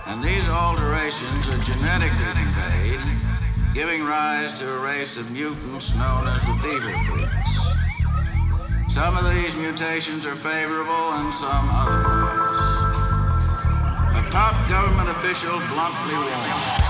And 0.08 0.22
these 0.22 0.48
alterations 0.48 1.48
are 1.52 1.60
genetically 1.60 2.32
conveyed, 2.32 3.00
giving 3.74 4.04
rise 4.04 4.52
to 4.54 4.70
a 4.70 4.80
race 4.80 5.18
of 5.18 5.30
mutants 5.32 5.94
known 5.94 6.28
as 6.28 6.46
the 6.46 6.54
fever 6.64 6.96
freaks. 7.04 7.74
Some 8.88 9.16
of 9.16 9.24
these 9.34 9.56
mutations 9.56 10.26
are 10.26 10.34
favorable 10.34 11.12
and 11.20 11.34
some 11.34 11.68
otherwise. 11.70 12.19
Top 14.30 14.54
government 14.68 15.08
official 15.08 15.58
bluntly 15.68 16.14
warned. 16.14 16.89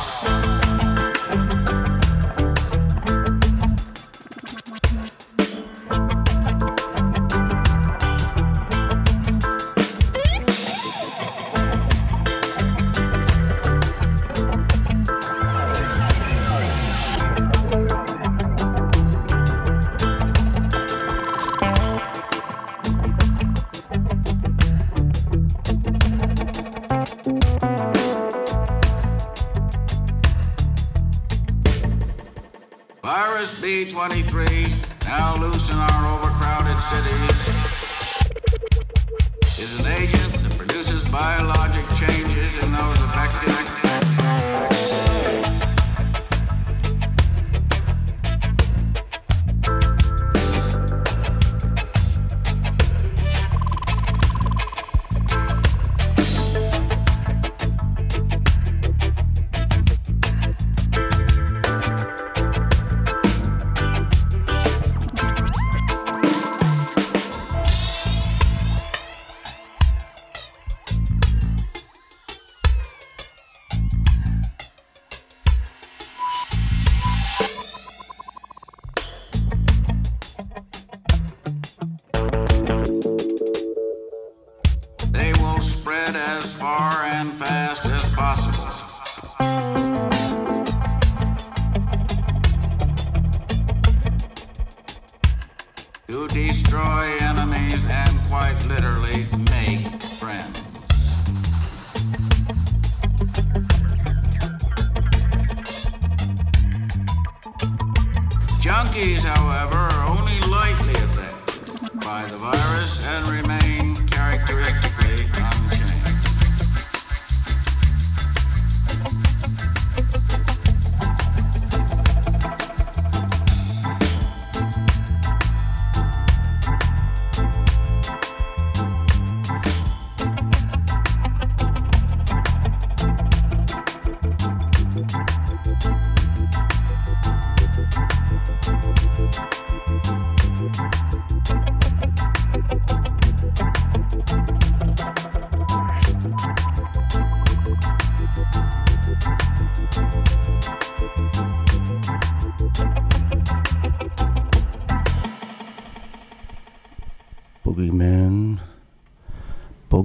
23. 34.09 34.50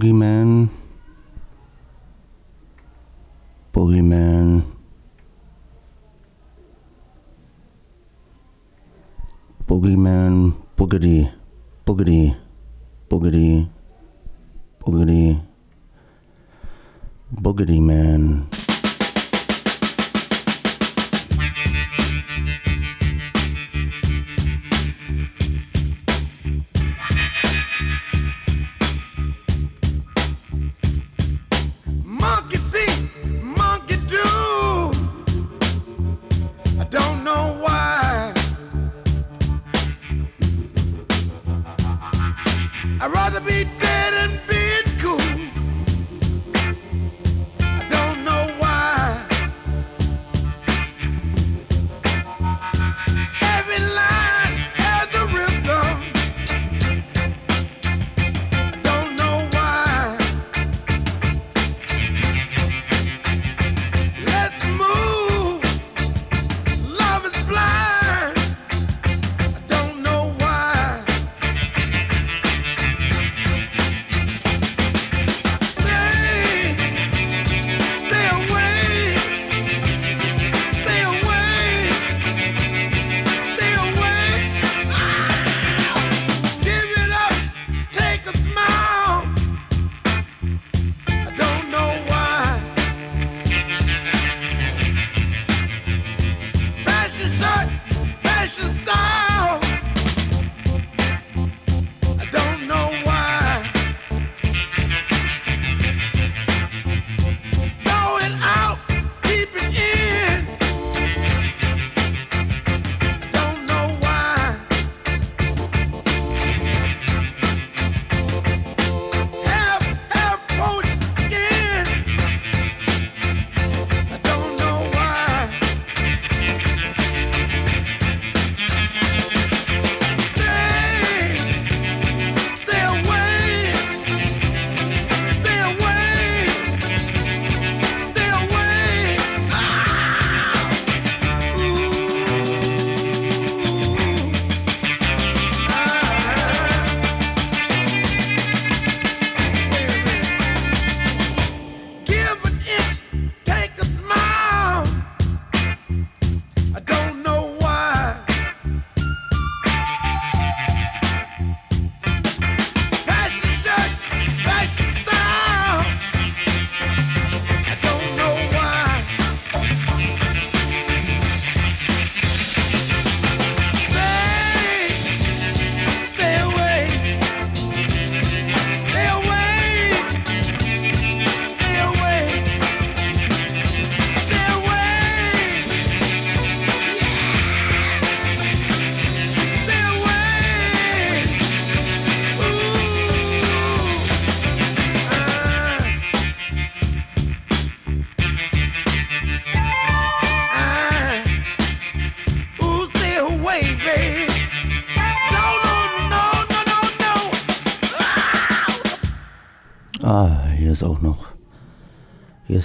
Amen. 0.05 0.74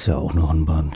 Ist 0.01 0.07
ja 0.07 0.17
auch 0.17 0.33
noch 0.33 0.49
ein 0.49 0.65
Band. 0.65 0.90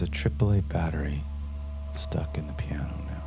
There's 0.00 0.24
a 0.24 0.28
AAA 0.30 0.66
battery 0.68 1.22
stuck 1.94 2.38
in 2.38 2.46
the 2.46 2.52
piano 2.54 2.94
now. 3.06 3.24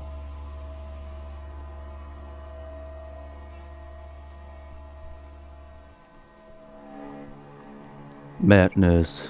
Madness. 8.40 9.28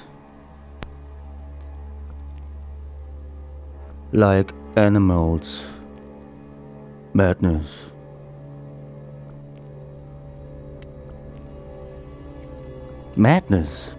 Like 4.11 4.53
animals. 4.77 5.63
Madness. 7.13 7.67
Madness. 13.15 13.95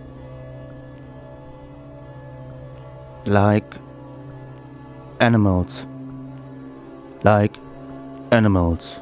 Like 3.26 3.64
animals. 5.18 5.86
Like 7.22 7.56
animals. 8.30 9.00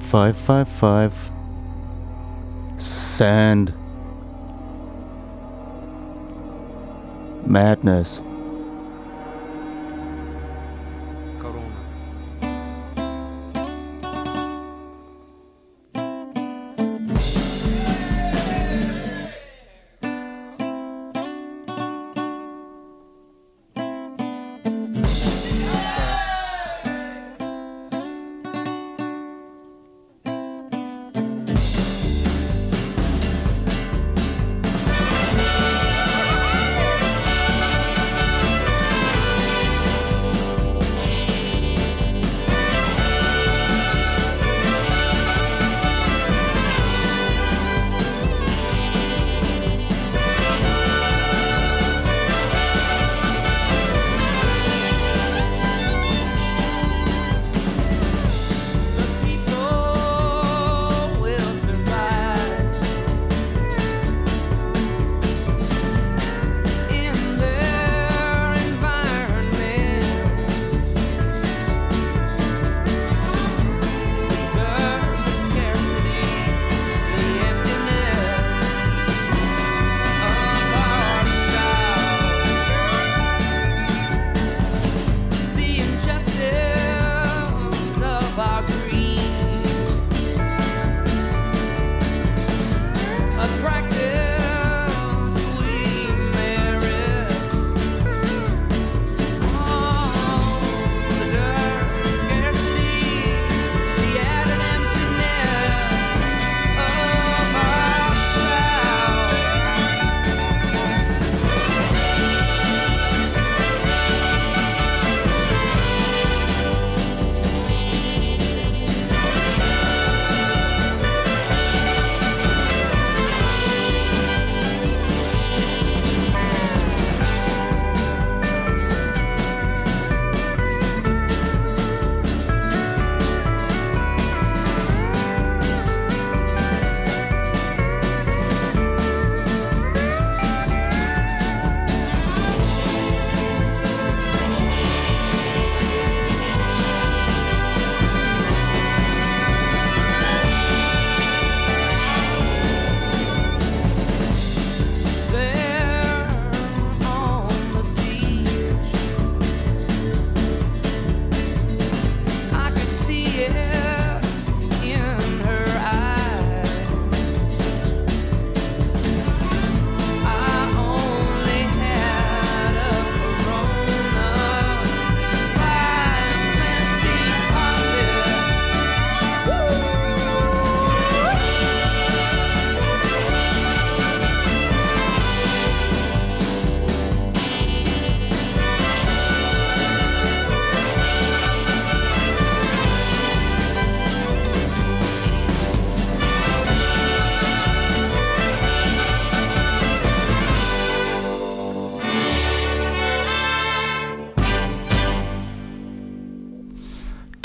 Five 0.00 0.36
five 0.36 0.68
five. 0.68 1.14
Sand. 2.80 3.72
Madness. 7.46 8.20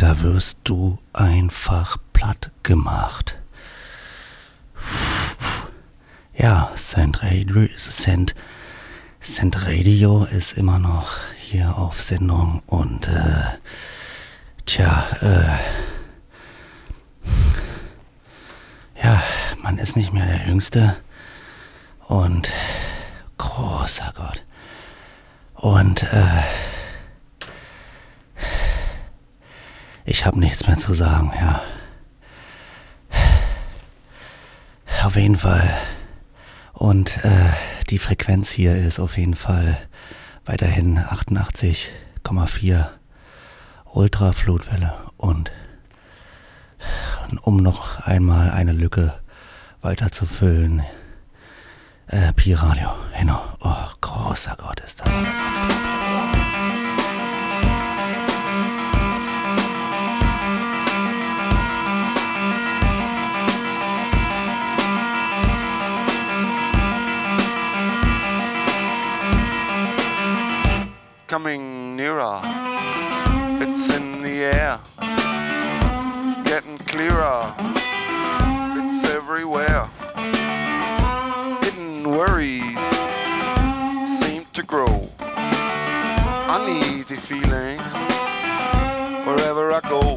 Da 0.03 0.19
wirst 0.19 0.57
du 0.65 0.99
einfach 1.13 1.95
platt 2.11 2.51
gemacht. 2.61 3.37
Ja, 6.37 6.73
Send 6.75 7.23
Radio, 7.23 7.69
Send, 7.77 8.35
Send 9.21 9.65
Radio 9.65 10.25
ist 10.25 10.57
immer 10.57 10.77
noch 10.77 11.19
hier 11.37 11.77
auf 11.77 12.01
Sendung 12.01 12.61
und 12.65 13.07
äh, 13.07 13.45
tja, 14.65 15.05
äh, 15.21 15.57
ja, 19.01 19.23
man 19.61 19.77
ist 19.77 19.95
nicht 19.95 20.11
mehr 20.11 20.25
der 20.25 20.47
Jüngste 20.47 20.97
und 22.09 22.51
großer 23.37 24.11
Gott. 24.17 24.43
Und 25.53 26.03
äh, 26.03 26.43
ich 30.05 30.25
habe 30.25 30.39
nichts 30.39 30.67
mehr 30.67 30.77
zu 30.77 30.93
sagen, 30.93 31.31
ja. 31.39 31.61
Auf 35.03 35.15
jeden 35.15 35.37
Fall. 35.37 35.77
Und 36.73 37.23
äh, 37.25 37.49
die 37.89 37.99
Frequenz 37.99 38.49
hier 38.49 38.75
ist 38.75 38.99
auf 38.99 39.17
jeden 39.17 39.35
Fall 39.35 39.77
weiterhin 40.45 40.97
88,4 40.99 41.89
104,4 42.23 42.87
Ultraflutwelle 43.93 44.93
und 45.17 45.51
um 47.41 47.57
noch 47.57 47.99
einmal 47.99 48.49
eine 48.49 48.73
Lücke 48.73 49.13
weiter 49.81 50.11
zu 50.11 50.25
füllen, 50.25 50.83
äh, 52.07 52.33
Pi 52.33 52.53
Radio, 52.53 52.93
genau, 53.17 53.41
oh, 53.61 53.75
großer 54.01 54.55
Gott, 54.57 54.79
ist 54.79 54.99
das 54.99 55.07
alles 55.07 55.27
anstrengend. 55.27 56.02
Coming 71.33 71.95
nearer. 71.95 72.39
It's 73.59 73.89
in 73.95 74.21
the 74.21 74.43
air, 74.53 74.79
getting 76.43 76.77
clearer. 76.77 77.51
It's 78.77 79.03
everywhere. 79.09 79.85
Hidden 81.63 82.07
worries 82.07 82.87
seem 84.19 84.45
to 84.53 84.61
grow. 84.61 85.09
Uneasy 86.55 87.15
feelings 87.15 87.93
wherever 89.25 89.71
I 89.71 89.79
go. 89.89 90.12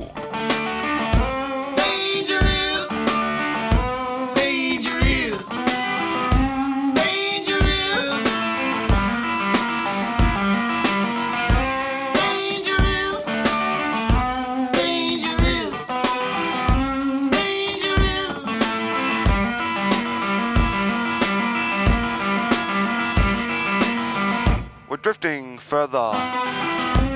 Drifting 25.06 25.56
further 25.56 26.10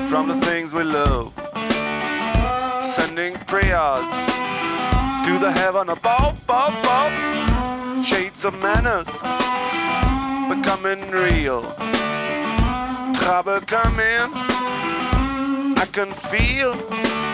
from 0.08 0.28
the 0.28 0.40
things 0.46 0.72
we 0.72 0.84
love, 0.84 1.32
sending 2.94 3.34
prayers 3.48 4.06
to 5.26 5.36
the 5.40 5.50
heaven 5.52 5.88
above, 5.88 6.40
above, 6.44 6.72
above. 6.78 8.06
Shades 8.06 8.44
of 8.44 8.54
manners 8.62 9.10
becoming 10.54 11.00
real. 11.10 11.62
Trouble 13.14 13.60
coming, 13.66 14.30
I 15.76 15.88
can 15.90 16.12
feel. 16.12 17.29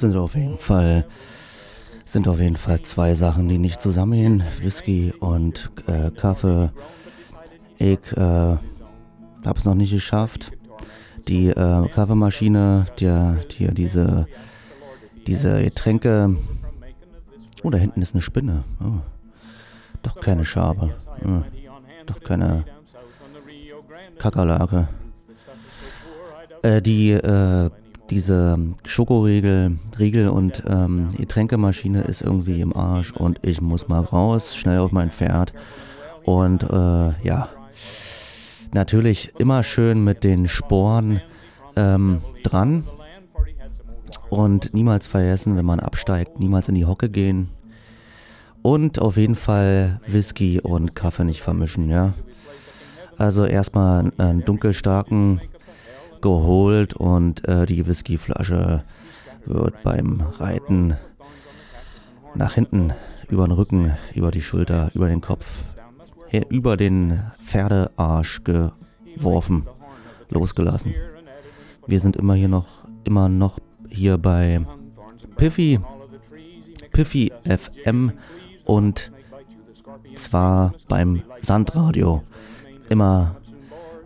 Sind 0.00 0.16
auf 0.16 0.34
jeden 0.34 0.58
Fall 0.58 1.06
sind 2.08 2.26
auf 2.26 2.40
jeden 2.40 2.56
Fall 2.56 2.80
zwei 2.82 3.14
Sachen, 3.14 3.48
die 3.48 3.58
nicht 3.58 3.82
zusammengehen. 3.82 4.42
Whisky 4.60 5.12
und 5.20 5.70
äh, 5.86 6.10
Kaffee. 6.10 6.70
Ich 7.76 7.98
äh, 8.16 8.20
habe 8.20 9.58
es 9.58 9.66
noch 9.66 9.74
nicht 9.74 9.92
geschafft. 9.92 10.52
Die 11.28 11.48
äh, 11.48 11.88
Kaffeemaschine, 11.88 12.86
der, 12.98 13.40
die, 13.50 13.74
diese, 13.74 14.26
diese 15.26 15.62
Getränke. 15.62 16.34
Oh, 17.62 17.68
da 17.68 17.76
hinten 17.76 18.00
ist 18.00 18.14
eine 18.14 18.22
Spinne. 18.22 18.64
Oh. 18.80 19.00
Doch 20.02 20.18
keine 20.20 20.46
Schabe. 20.46 20.94
Hm. 21.20 21.44
Doch 22.06 22.20
keine 22.20 22.64
Kakerlake. 24.18 24.88
Äh, 26.62 26.80
die, 26.80 27.10
äh, 27.10 27.70
diese 28.10 28.58
Schokoriegel, 28.84 29.78
Riegel 29.98 30.28
und 30.28 30.62
ähm, 30.66 31.08
Getränkemaschine 31.16 32.02
ist 32.02 32.22
irgendwie 32.22 32.60
im 32.60 32.74
Arsch 32.76 33.12
und 33.12 33.38
ich 33.42 33.60
muss 33.60 33.88
mal 33.88 34.00
raus, 34.00 34.56
schnell 34.56 34.78
auf 34.78 34.92
mein 34.92 35.10
Pferd. 35.10 35.52
Und 36.24 36.62
äh, 36.62 37.26
ja, 37.26 37.48
natürlich 38.72 39.32
immer 39.38 39.62
schön 39.62 40.02
mit 40.04 40.24
den 40.24 40.48
Sporen 40.48 41.20
ähm, 41.76 42.20
dran 42.42 42.84
und 44.30 44.74
niemals 44.74 45.06
vergessen, 45.06 45.56
wenn 45.56 45.64
man 45.64 45.80
absteigt, 45.80 46.38
niemals 46.38 46.68
in 46.68 46.74
die 46.74 46.86
Hocke 46.86 47.08
gehen. 47.08 47.50
Und 48.62 49.00
auf 49.00 49.16
jeden 49.16 49.36
Fall 49.36 50.00
Whisky 50.06 50.60
und 50.60 50.94
Kaffee 50.94 51.24
nicht 51.24 51.42
vermischen, 51.42 51.88
ja. 51.88 52.12
Also 53.16 53.44
erstmal 53.44 54.12
einen 54.18 54.44
dunkelstarken 54.44 55.40
geholt 56.20 56.94
und 56.94 57.46
äh, 57.48 57.66
die 57.66 57.86
Whiskyflasche 57.86 58.84
wird 59.44 59.82
beim 59.82 60.20
Reiten 60.38 60.96
nach 62.34 62.54
hinten 62.54 62.92
über 63.28 63.46
den 63.46 63.52
Rücken, 63.52 63.92
über 64.14 64.30
die 64.30 64.42
Schulter, 64.42 64.90
über 64.94 65.08
den 65.08 65.20
Kopf, 65.20 65.46
her, 66.28 66.46
über 66.50 66.76
den 66.76 67.20
Pferdearsch 67.44 68.42
geworfen, 68.44 69.66
losgelassen. 70.30 70.94
Wir 71.86 72.00
sind 72.00 72.16
immer 72.16 72.34
hier 72.34 72.48
noch, 72.48 72.84
immer 73.04 73.28
noch 73.28 73.58
hier 73.88 74.18
bei 74.18 74.60
Piffy, 75.36 75.80
Piffy 76.92 77.32
FM 77.44 78.12
und 78.64 79.10
zwar 80.16 80.74
beim 80.88 81.22
Sandradio. 81.40 82.22
Immer 82.88 83.36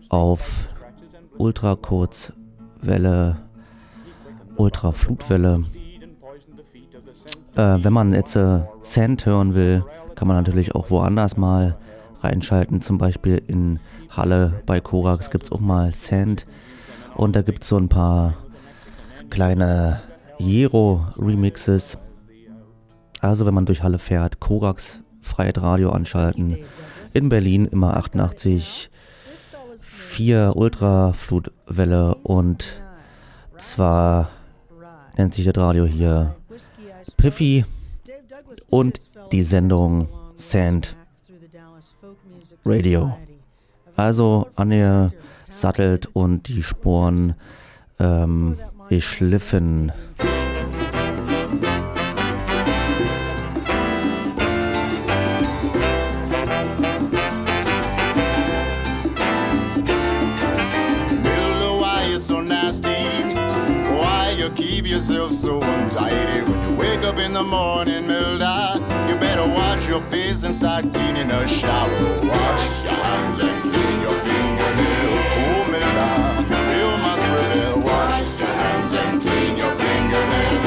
auf 0.08 0.68
Ultrakurzwelle, 1.38 3.36
Ultraflutwelle. 4.56 5.62
Äh, 7.54 7.78
wenn 7.82 7.92
man 7.92 8.12
jetzt 8.12 8.36
äh, 8.36 8.60
Sand 8.80 9.26
hören 9.26 9.54
will, 9.54 9.84
kann 10.14 10.28
man 10.28 10.36
natürlich 10.36 10.74
auch 10.74 10.90
woanders 10.90 11.36
mal 11.36 11.76
reinschalten. 12.20 12.80
Zum 12.80 12.98
Beispiel 12.98 13.42
in 13.46 13.80
Halle 14.08 14.62
bei 14.66 14.80
Korax 14.80 15.30
gibt 15.30 15.44
es 15.44 15.52
auch 15.52 15.60
mal 15.60 15.94
Sand. 15.94 16.46
Und 17.14 17.36
da 17.36 17.42
gibt 17.42 17.62
es 17.62 17.68
so 17.68 17.76
ein 17.76 17.88
paar 17.88 18.34
kleine 19.30 20.00
Jero-Remixes. 20.38 21.98
Also 23.20 23.46
wenn 23.46 23.54
man 23.54 23.66
durch 23.66 23.82
Halle 23.82 23.98
fährt, 23.98 24.40
Korax 24.40 25.02
Freiheit 25.20 25.62
Radio 25.62 25.90
anschalten. 25.90 26.58
In 27.12 27.28
Berlin 27.28 27.66
immer 27.66 27.96
88 27.96 28.90
4 30.12 30.52
Ultraflutwelle 30.56 32.16
und 32.16 32.76
zwar 33.56 34.28
nennt 35.16 35.32
sich 35.32 35.46
das 35.46 35.56
Radio 35.56 35.86
hier 35.86 36.36
Piffy 37.16 37.64
und 38.68 39.00
die 39.32 39.42
Sendung 39.42 40.08
Sand 40.36 40.96
Radio. 42.66 43.16
Also 43.96 44.48
angesattelt 44.54 46.10
und 46.12 46.46
die 46.48 46.62
Sporen 46.62 47.34
ähm, 47.98 48.58
geschliffen. 48.90 49.92
Yourself 65.10 65.32
so 65.32 65.60
untidy. 65.60 66.42
When 66.48 66.62
you 66.62 66.76
wake 66.76 67.00
up 67.00 67.18
in 67.18 67.32
the 67.32 67.42
morning, 67.42 68.04
Milda, 68.04 68.76
you 69.08 69.16
better 69.16 69.42
wash 69.42 69.88
your 69.88 70.00
face 70.00 70.44
and 70.44 70.54
start 70.54 70.84
cleaning 70.94 71.28
a 71.28 71.48
shower. 71.48 71.88
Wash 72.22 72.84
your 72.84 72.94
hands 72.94 73.40
and 73.40 73.62
clean 73.62 74.00
your 74.00 74.14
fingernails. 74.14 75.26
Oh, 75.42 75.64
Milda, 75.72 76.10
you 76.78 76.86
must 77.02 77.24
prevail. 77.32 77.76
Wash 77.82 78.38
your 78.38 78.54
hands 78.62 78.92
and 78.92 79.20
clean 79.20 79.56
your 79.56 79.74
fingernails. 79.74 80.66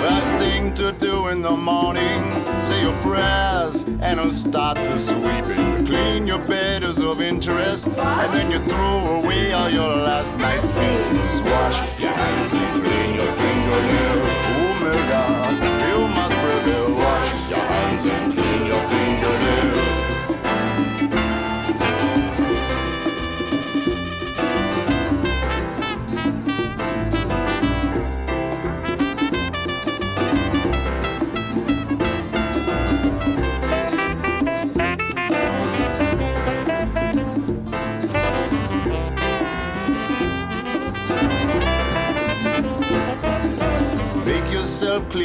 First 0.00 0.32
thing 0.38 0.74
to 0.74 0.92
do 0.92 1.28
in 1.28 1.42
the 1.42 1.56
morning, 1.56 2.22
say 2.60 2.80
your 2.82 2.96
prayers 3.02 3.75
and 4.00 4.20
I'll 4.20 4.30
start 4.30 4.76
to 4.78 4.98
sweeping. 4.98 5.84
Clean 5.86 6.26
your 6.26 6.38
bed 6.38 6.82
is 6.82 7.02
of 7.04 7.20
interest, 7.20 7.96
and 7.98 8.32
then 8.32 8.50
you 8.50 8.58
throw 8.58 9.20
away 9.22 9.52
all 9.52 9.70
your 9.70 9.96
last 9.96 10.38
night's 10.38 10.70
pieces. 10.70 11.42
Wash 11.42 12.00
your 12.00 12.12
hands 12.12 12.52
and 12.52 12.82
clean 12.84 13.14
your 13.16 13.30
fingernails. 13.30 14.24
Oh 14.58 14.72
my 14.82 14.96
God, 15.12 15.52
you 15.88 16.08
must 16.08 16.36
prevail. 16.36 16.94
Wash 16.96 17.50
your 17.50 17.58
hands 17.58 18.04
and 18.04 18.35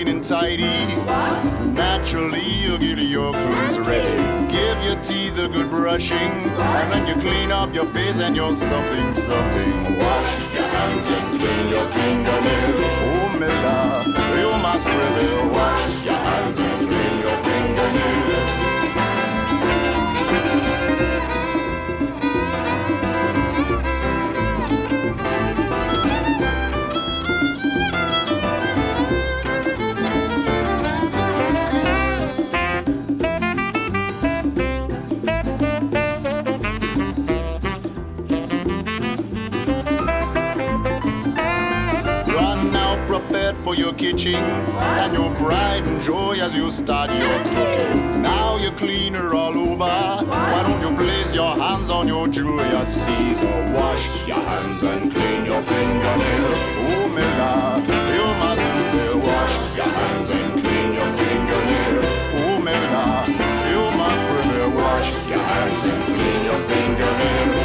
clean 0.04 0.16
and 0.16 0.24
tidy. 0.24 0.96
Naturally, 1.74 2.42
you'll 2.42 2.78
get 2.78 2.98
your 3.00 3.34
clothes 3.34 3.78
ready. 3.80 4.52
Give 4.52 4.84
your 4.84 4.96
teeth 5.02 5.38
a 5.38 5.48
good 5.48 5.70
brushing. 5.70 6.18
And 6.18 6.92
then 6.92 7.08
you 7.08 7.16
clean 7.22 7.52
up 7.52 7.74
your 7.74 7.86
face 7.86 8.20
and 8.20 8.36
you're 8.36 8.54
something, 8.54 9.14
something. 9.14 9.98
Wash 10.00 10.56
your 10.56 10.68
hands 10.68 11.08
and 11.08 11.40
clean 11.40 11.70
your 11.70 11.86
fingernails. 11.86 12.82
Oh, 13.14 13.38
Mila, 13.40 14.04
you 14.40 14.50
must 14.62 14.88
prevail. 14.88 15.50
Wash 15.52 16.06
your 16.06 16.16
hands 16.16 16.58
and 16.58 16.88
clean 16.88 17.20
your 17.22 17.38
fingernails. 17.38 18.61
Prepared 43.08 43.58
for 43.58 43.76
your 43.76 43.94
kitchen 43.94 44.36
and 44.36 45.14
your 45.14 45.34
pride 45.36 45.86
and 45.86 46.02
joy 46.02 46.34
as 46.42 46.56
you 46.56 46.72
start 46.72 47.10
your 47.12 47.40
cooking. 47.44 48.22
Now 48.22 48.58
you're 48.58 48.72
cleaner 48.74 49.34
all 49.34 49.58
over. 49.58 50.26
Why 50.26 50.64
don't 50.68 50.82
you 50.82 50.96
place 50.96 51.34
your 51.34 51.54
hands 51.56 51.90
on 51.92 52.08
your 52.08 52.28
Julius 52.28 53.06
Caesar? 53.06 53.72
Wash 53.76 54.28
your 54.28 54.42
hands 54.42 54.84
and 54.84 55.12
clean 55.12 55.46
your 55.46 55.62
fingernails. 55.62 56.60
Oh, 56.90 57.08
Mila, 57.16 57.84
you 58.18 58.26
mustn't 58.44 58.86
fail. 58.92 59.20
Wash 59.20 59.56
your 59.76 59.92
hands 60.00 60.30
and 60.30 60.52
clean 60.62 60.94
your 60.94 61.12
fingernails. 61.20 62.06
Oh, 62.42 62.58
Mila, 62.68 63.26
you 63.72 63.84
must 63.98 64.22
prevail. 64.30 64.72
Wash 64.82 65.12
your 65.28 65.44
hands 65.44 65.84
and 65.84 66.04
clean 66.04 66.46
your 66.46 66.60
fingernails. 66.60 67.61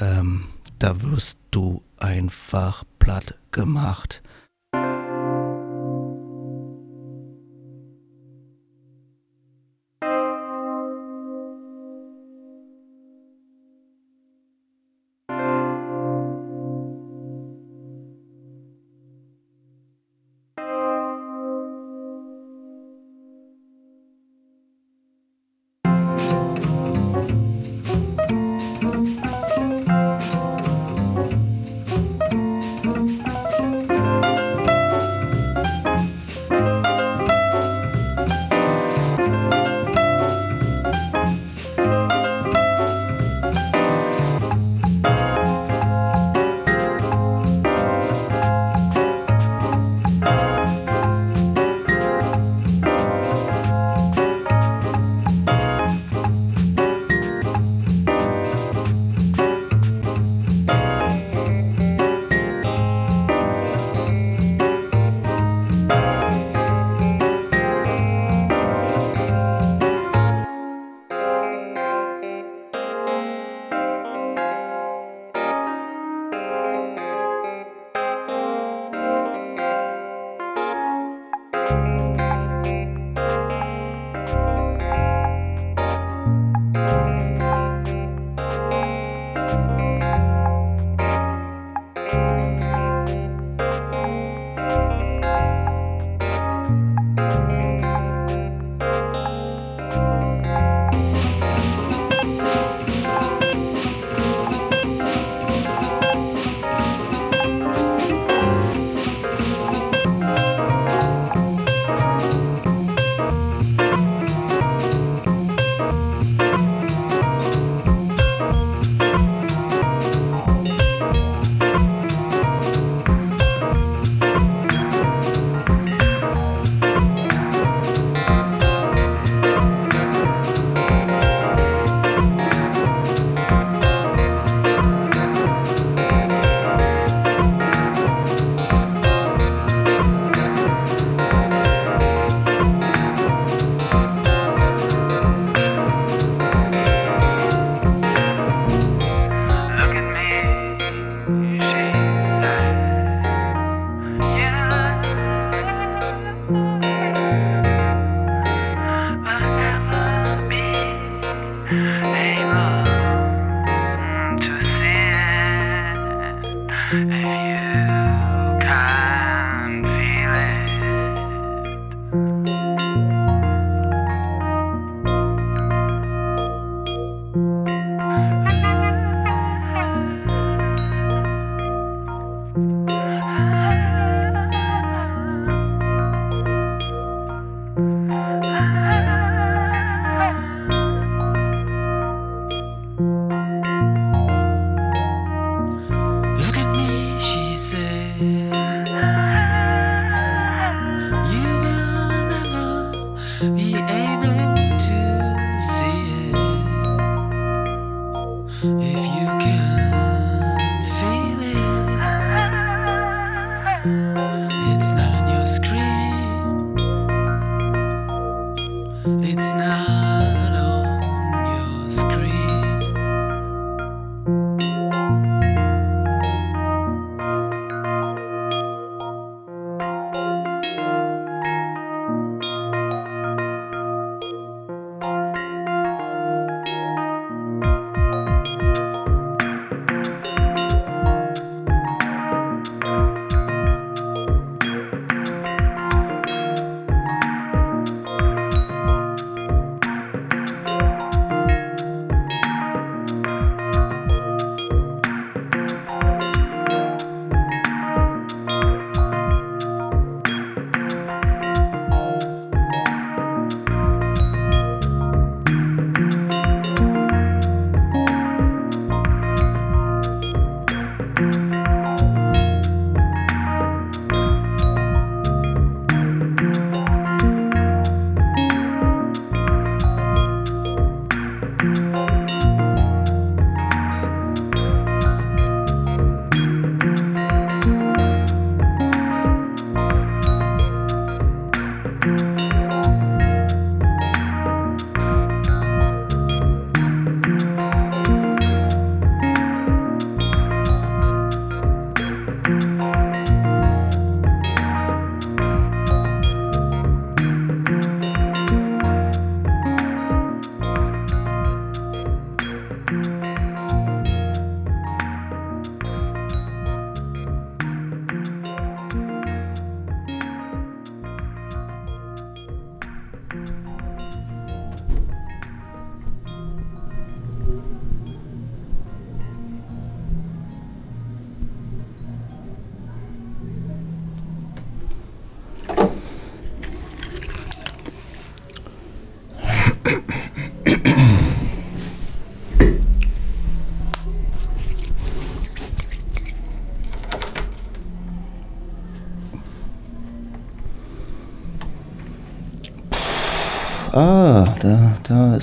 Ähm, 0.00 0.44
da 0.78 1.00
wirst 1.02 1.38
du 1.50 1.82
einfach 1.98 2.84
platt 2.98 3.38
gemacht. 3.50 4.22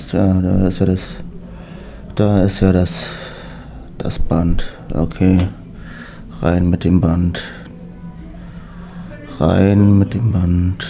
Ist 0.00 0.12
ja, 0.12 0.32
da 0.32 0.66
ist 0.66 0.78
ja 0.78 0.86
das, 0.86 1.08
da 2.14 2.42
ist 2.42 2.60
ja 2.60 2.72
das, 2.72 3.04
das 3.98 4.18
Band. 4.18 4.64
Okay, 4.94 5.48
rein 6.40 6.70
mit 6.70 6.84
dem 6.84 7.02
Band. 7.02 7.42
Rein 9.38 9.98
mit 9.98 10.14
dem 10.14 10.32
Band. 10.32 10.86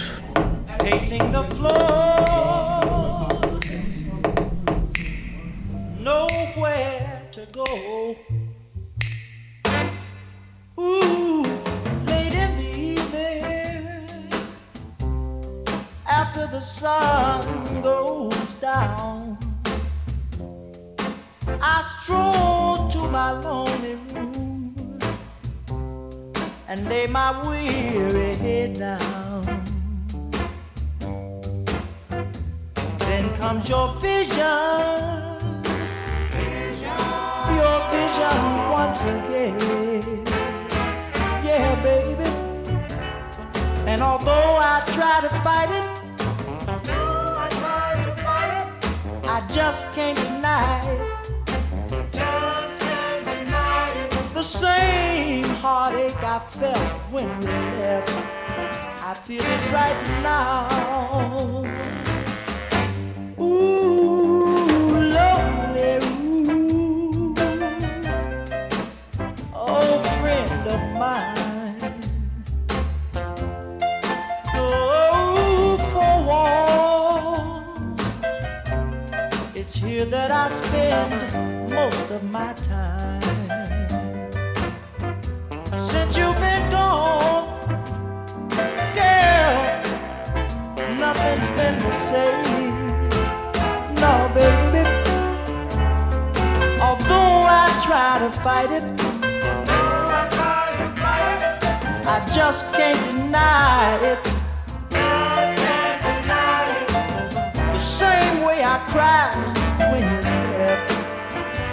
I 49.61 49.65
just 49.65 49.93
can't 49.93 50.17
deny 50.17 50.81
it. 50.89 51.03
The 54.33 54.41
same 54.41 55.43
heartache 55.61 56.23
I 56.23 56.39
felt 56.39 56.79
when 57.11 57.29
we 57.39 57.45
left, 57.45 58.09
I 59.05 59.13
feel 59.13 59.43
it 59.43 59.71
right 59.71 60.23
now. 60.23 62.00
Here 80.01 80.09
that 80.09 80.31
I 80.31 80.49
spend 80.49 81.69
most 81.69 82.11
of 82.11 82.23
my 82.31 82.53
time. 82.53 83.21
Since 85.77 86.17
you've 86.17 86.39
been 86.39 86.65
gone, 86.71 87.45
girl, 88.95 89.57
nothing's 91.05 91.49
been 91.59 91.77
the 91.87 91.93
same. 91.93 93.09
No, 94.03 94.13
baby. 94.39 94.83
Although 96.87 97.37
I 97.61 97.67
try 97.87 98.11
to 98.23 98.29
fight 98.45 98.71
it, 98.79 98.85
I 102.07 102.17
just 102.35 102.73
can't 102.73 103.01
deny 103.07 103.99
it. 104.11 104.23
The 107.73 107.79
same 107.79 108.43
way 108.43 108.63
I 108.63 108.77
cried 108.87 109.50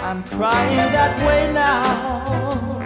I'm 0.09 0.23
crying 0.23 0.91
that 0.91 1.13
way 1.21 1.53
now. 1.53 2.79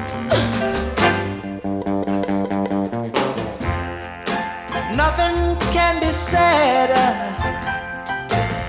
Nothing 4.93 5.55
can 5.71 6.01
be 6.01 6.11
sadder 6.11 7.11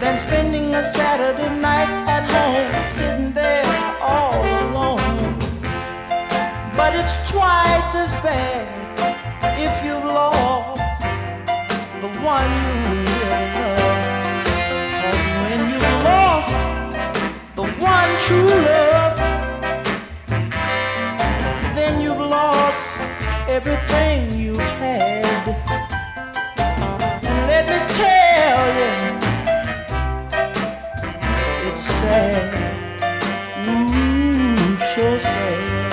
than 0.00 0.16
spending 0.18 0.72
a 0.72 0.84
Saturday 0.84 1.50
night 1.60 1.90
at 2.06 2.30
home, 2.30 2.84
sitting 2.84 3.32
there 3.32 3.66
all 4.00 4.38
alone. 4.62 5.36
But 6.76 6.94
it's 6.94 7.28
twice 7.28 7.96
as 7.96 8.12
bad 8.22 8.70
if 9.58 9.84
you've 9.84 10.03
true 18.26 18.38
love, 18.38 19.18
then 21.76 22.00
you've 22.00 22.16
lost 22.16 22.96
everything 23.48 24.38
you 24.38 24.56
had. 24.56 25.46
And 27.22 27.46
let 27.46 27.64
me 27.68 27.78
tell 28.00 28.66
you, 28.80 28.92
it's 31.68 31.82
sad. 31.82 32.48
Ooh, 33.68 34.76
so 34.94 35.06
sad. 35.18 35.84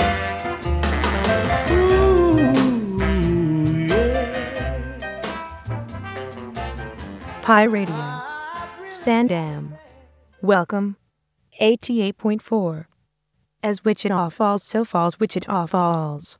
Pi 7.41 7.63
Radio. 7.63 7.95
Sandam. 8.87 9.77
Welcome. 10.41 11.00
88.4. 11.61 12.85
As 13.61 13.85
Wichita 13.85 14.29
Falls, 14.29 14.63
so 14.63 14.83
falls 14.83 15.19
Wichita 15.19 15.67
Falls. 15.67 16.39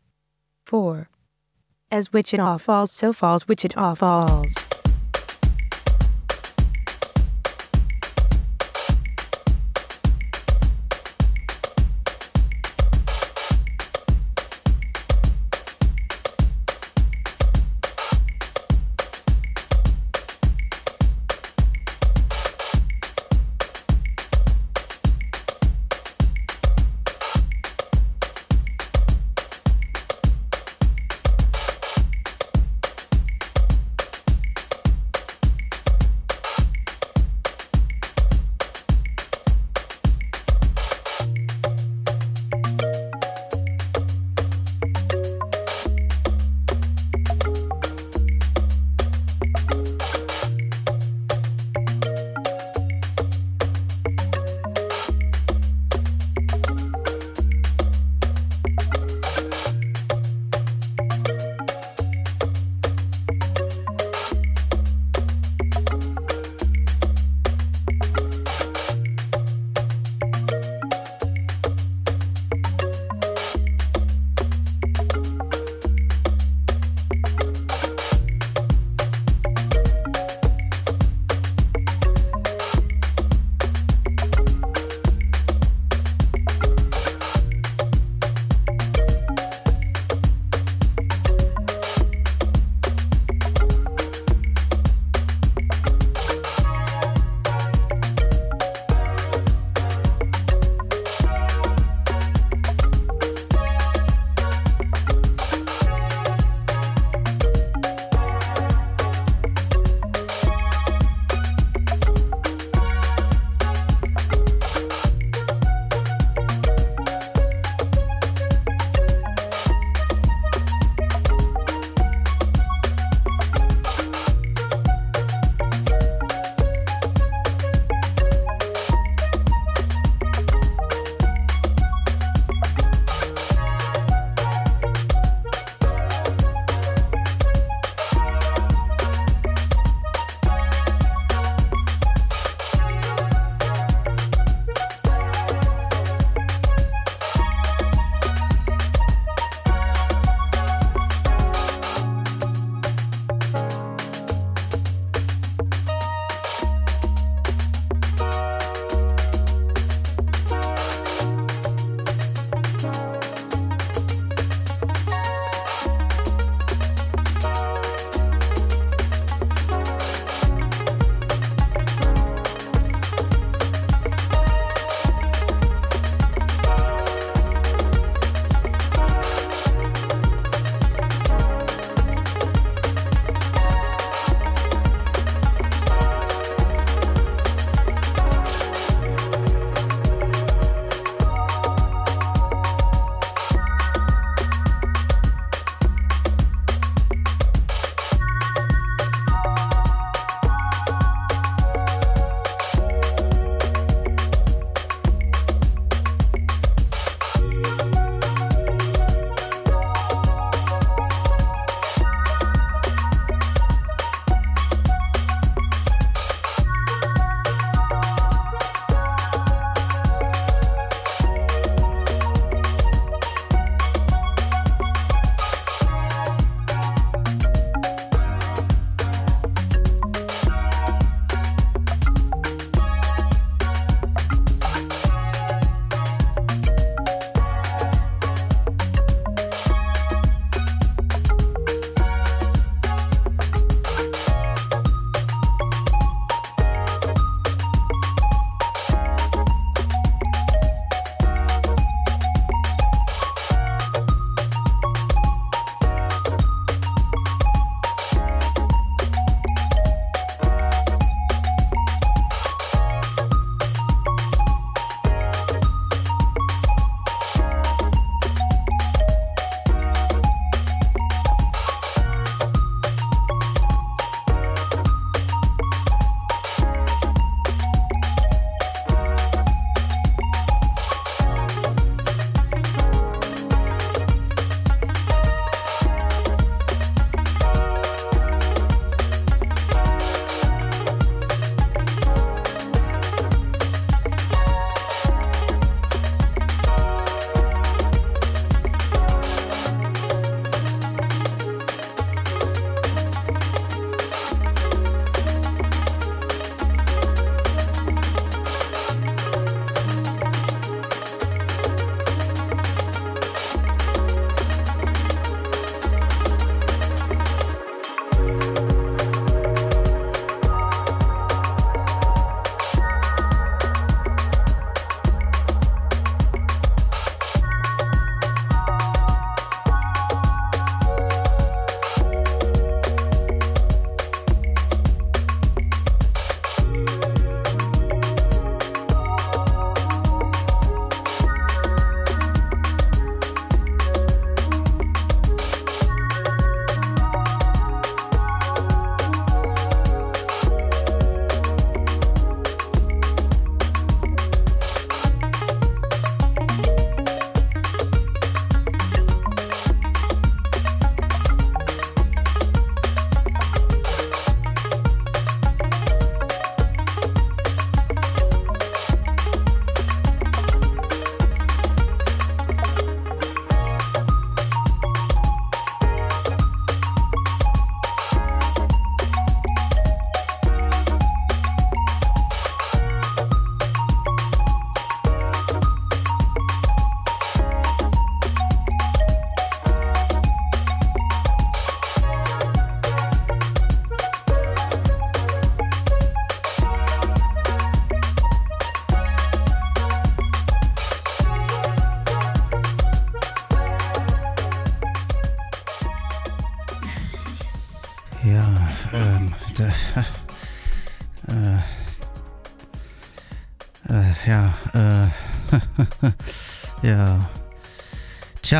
4. 0.65 1.09
As 1.91 2.11
Wichita 2.11 2.57
Falls, 2.57 2.91
so 2.91 3.13
falls 3.13 3.47
Wichita 3.47 3.93
Falls. 3.93 4.55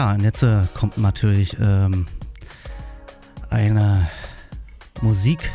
Tja, 0.02 0.14
und 0.14 0.24
jetzt 0.24 0.42
äh, 0.42 0.64
kommt 0.74 0.98
natürlich 0.98 1.56
ähm, 1.62 2.08
eine 3.52 4.10
Musik, 5.02 5.52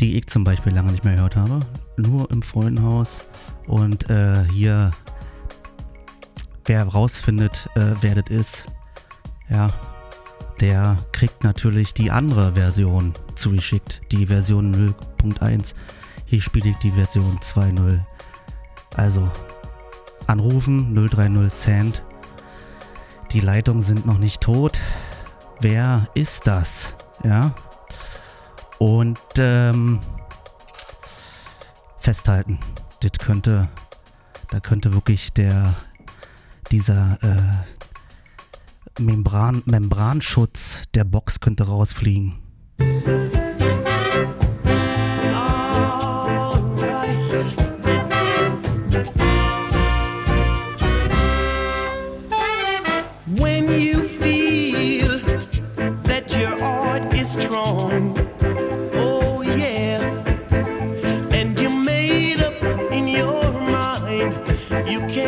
die 0.00 0.16
ich 0.16 0.26
zum 0.28 0.42
Beispiel 0.42 0.72
lange 0.72 0.90
nicht 0.90 1.04
mehr 1.04 1.16
gehört 1.16 1.36
habe. 1.36 1.60
Nur 1.98 2.30
im 2.30 2.40
Freundenhaus. 2.40 3.20
Und 3.66 4.08
äh, 4.08 4.44
hier, 4.44 4.92
wer 6.64 6.84
rausfindet, 6.84 7.68
äh, 7.74 7.92
wer 8.00 8.14
das 8.14 8.30
ist, 8.30 8.66
ja, 9.50 9.70
der 10.58 10.96
kriegt 11.12 11.44
natürlich 11.44 11.92
die 11.92 12.10
andere 12.10 12.54
Version 12.54 13.12
zugeschickt. 13.34 14.00
Die 14.12 14.28
Version 14.28 14.94
0.1. 15.20 15.74
Hier 16.24 16.40
spiele 16.40 16.70
ich 16.70 16.76
die 16.78 16.92
Version 16.92 17.38
2.0. 17.40 18.00
Also, 18.96 19.30
anrufen 20.26 20.94
030 20.94 21.50
Cent. 21.50 22.02
Die 23.32 23.40
Leitungen 23.40 23.82
sind 23.82 24.06
noch 24.06 24.18
nicht 24.18 24.40
tot. 24.40 24.80
Wer 25.60 26.08
ist 26.14 26.46
das? 26.46 26.94
Ja. 27.22 27.54
Und 28.78 29.18
ähm, 29.38 30.00
festhalten. 31.98 32.58
Das 33.00 33.12
könnte, 33.18 33.68
da 34.50 34.58
könnte 34.58 34.92
wirklich 34.94 35.32
der, 35.32 35.74
dieser 36.70 37.18
äh, 37.22 39.00
Membran, 39.00 39.62
Membranschutz 39.64 40.82
der 40.94 41.04
Box 41.04 41.40
könnte 41.40 41.68
rausfliegen. 41.68 42.38
You 64.90 64.98
can't 65.06 65.19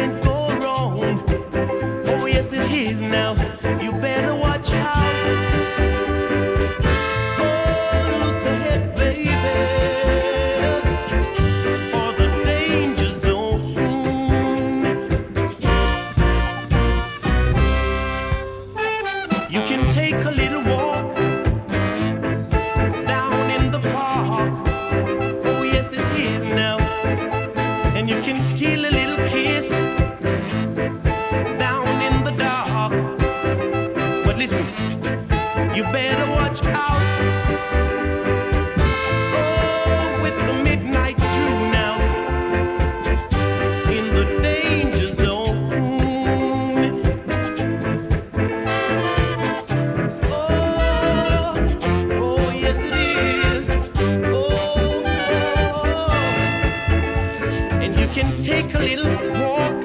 take 58.43 58.75
a 58.75 58.79
little 58.79 59.33
walk 59.41 59.82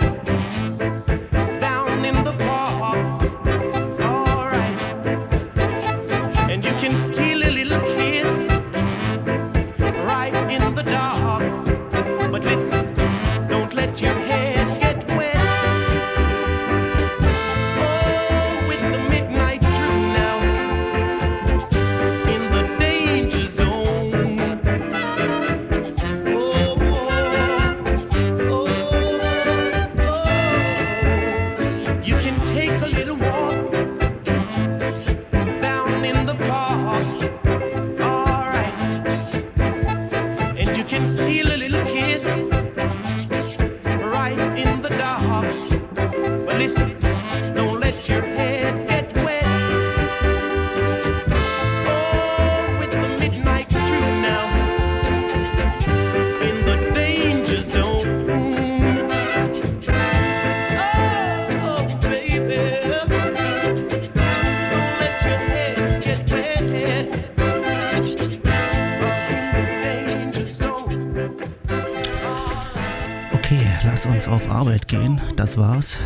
auf 74.28 74.50
Arbeit 74.52 74.88
gehen. 74.88 75.22
Das 75.36 75.58
war's. 75.58 76.00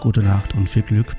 Gute 0.00 0.22
Nacht 0.22 0.54
und 0.54 0.68
viel 0.68 0.82
Glück. 0.82 1.16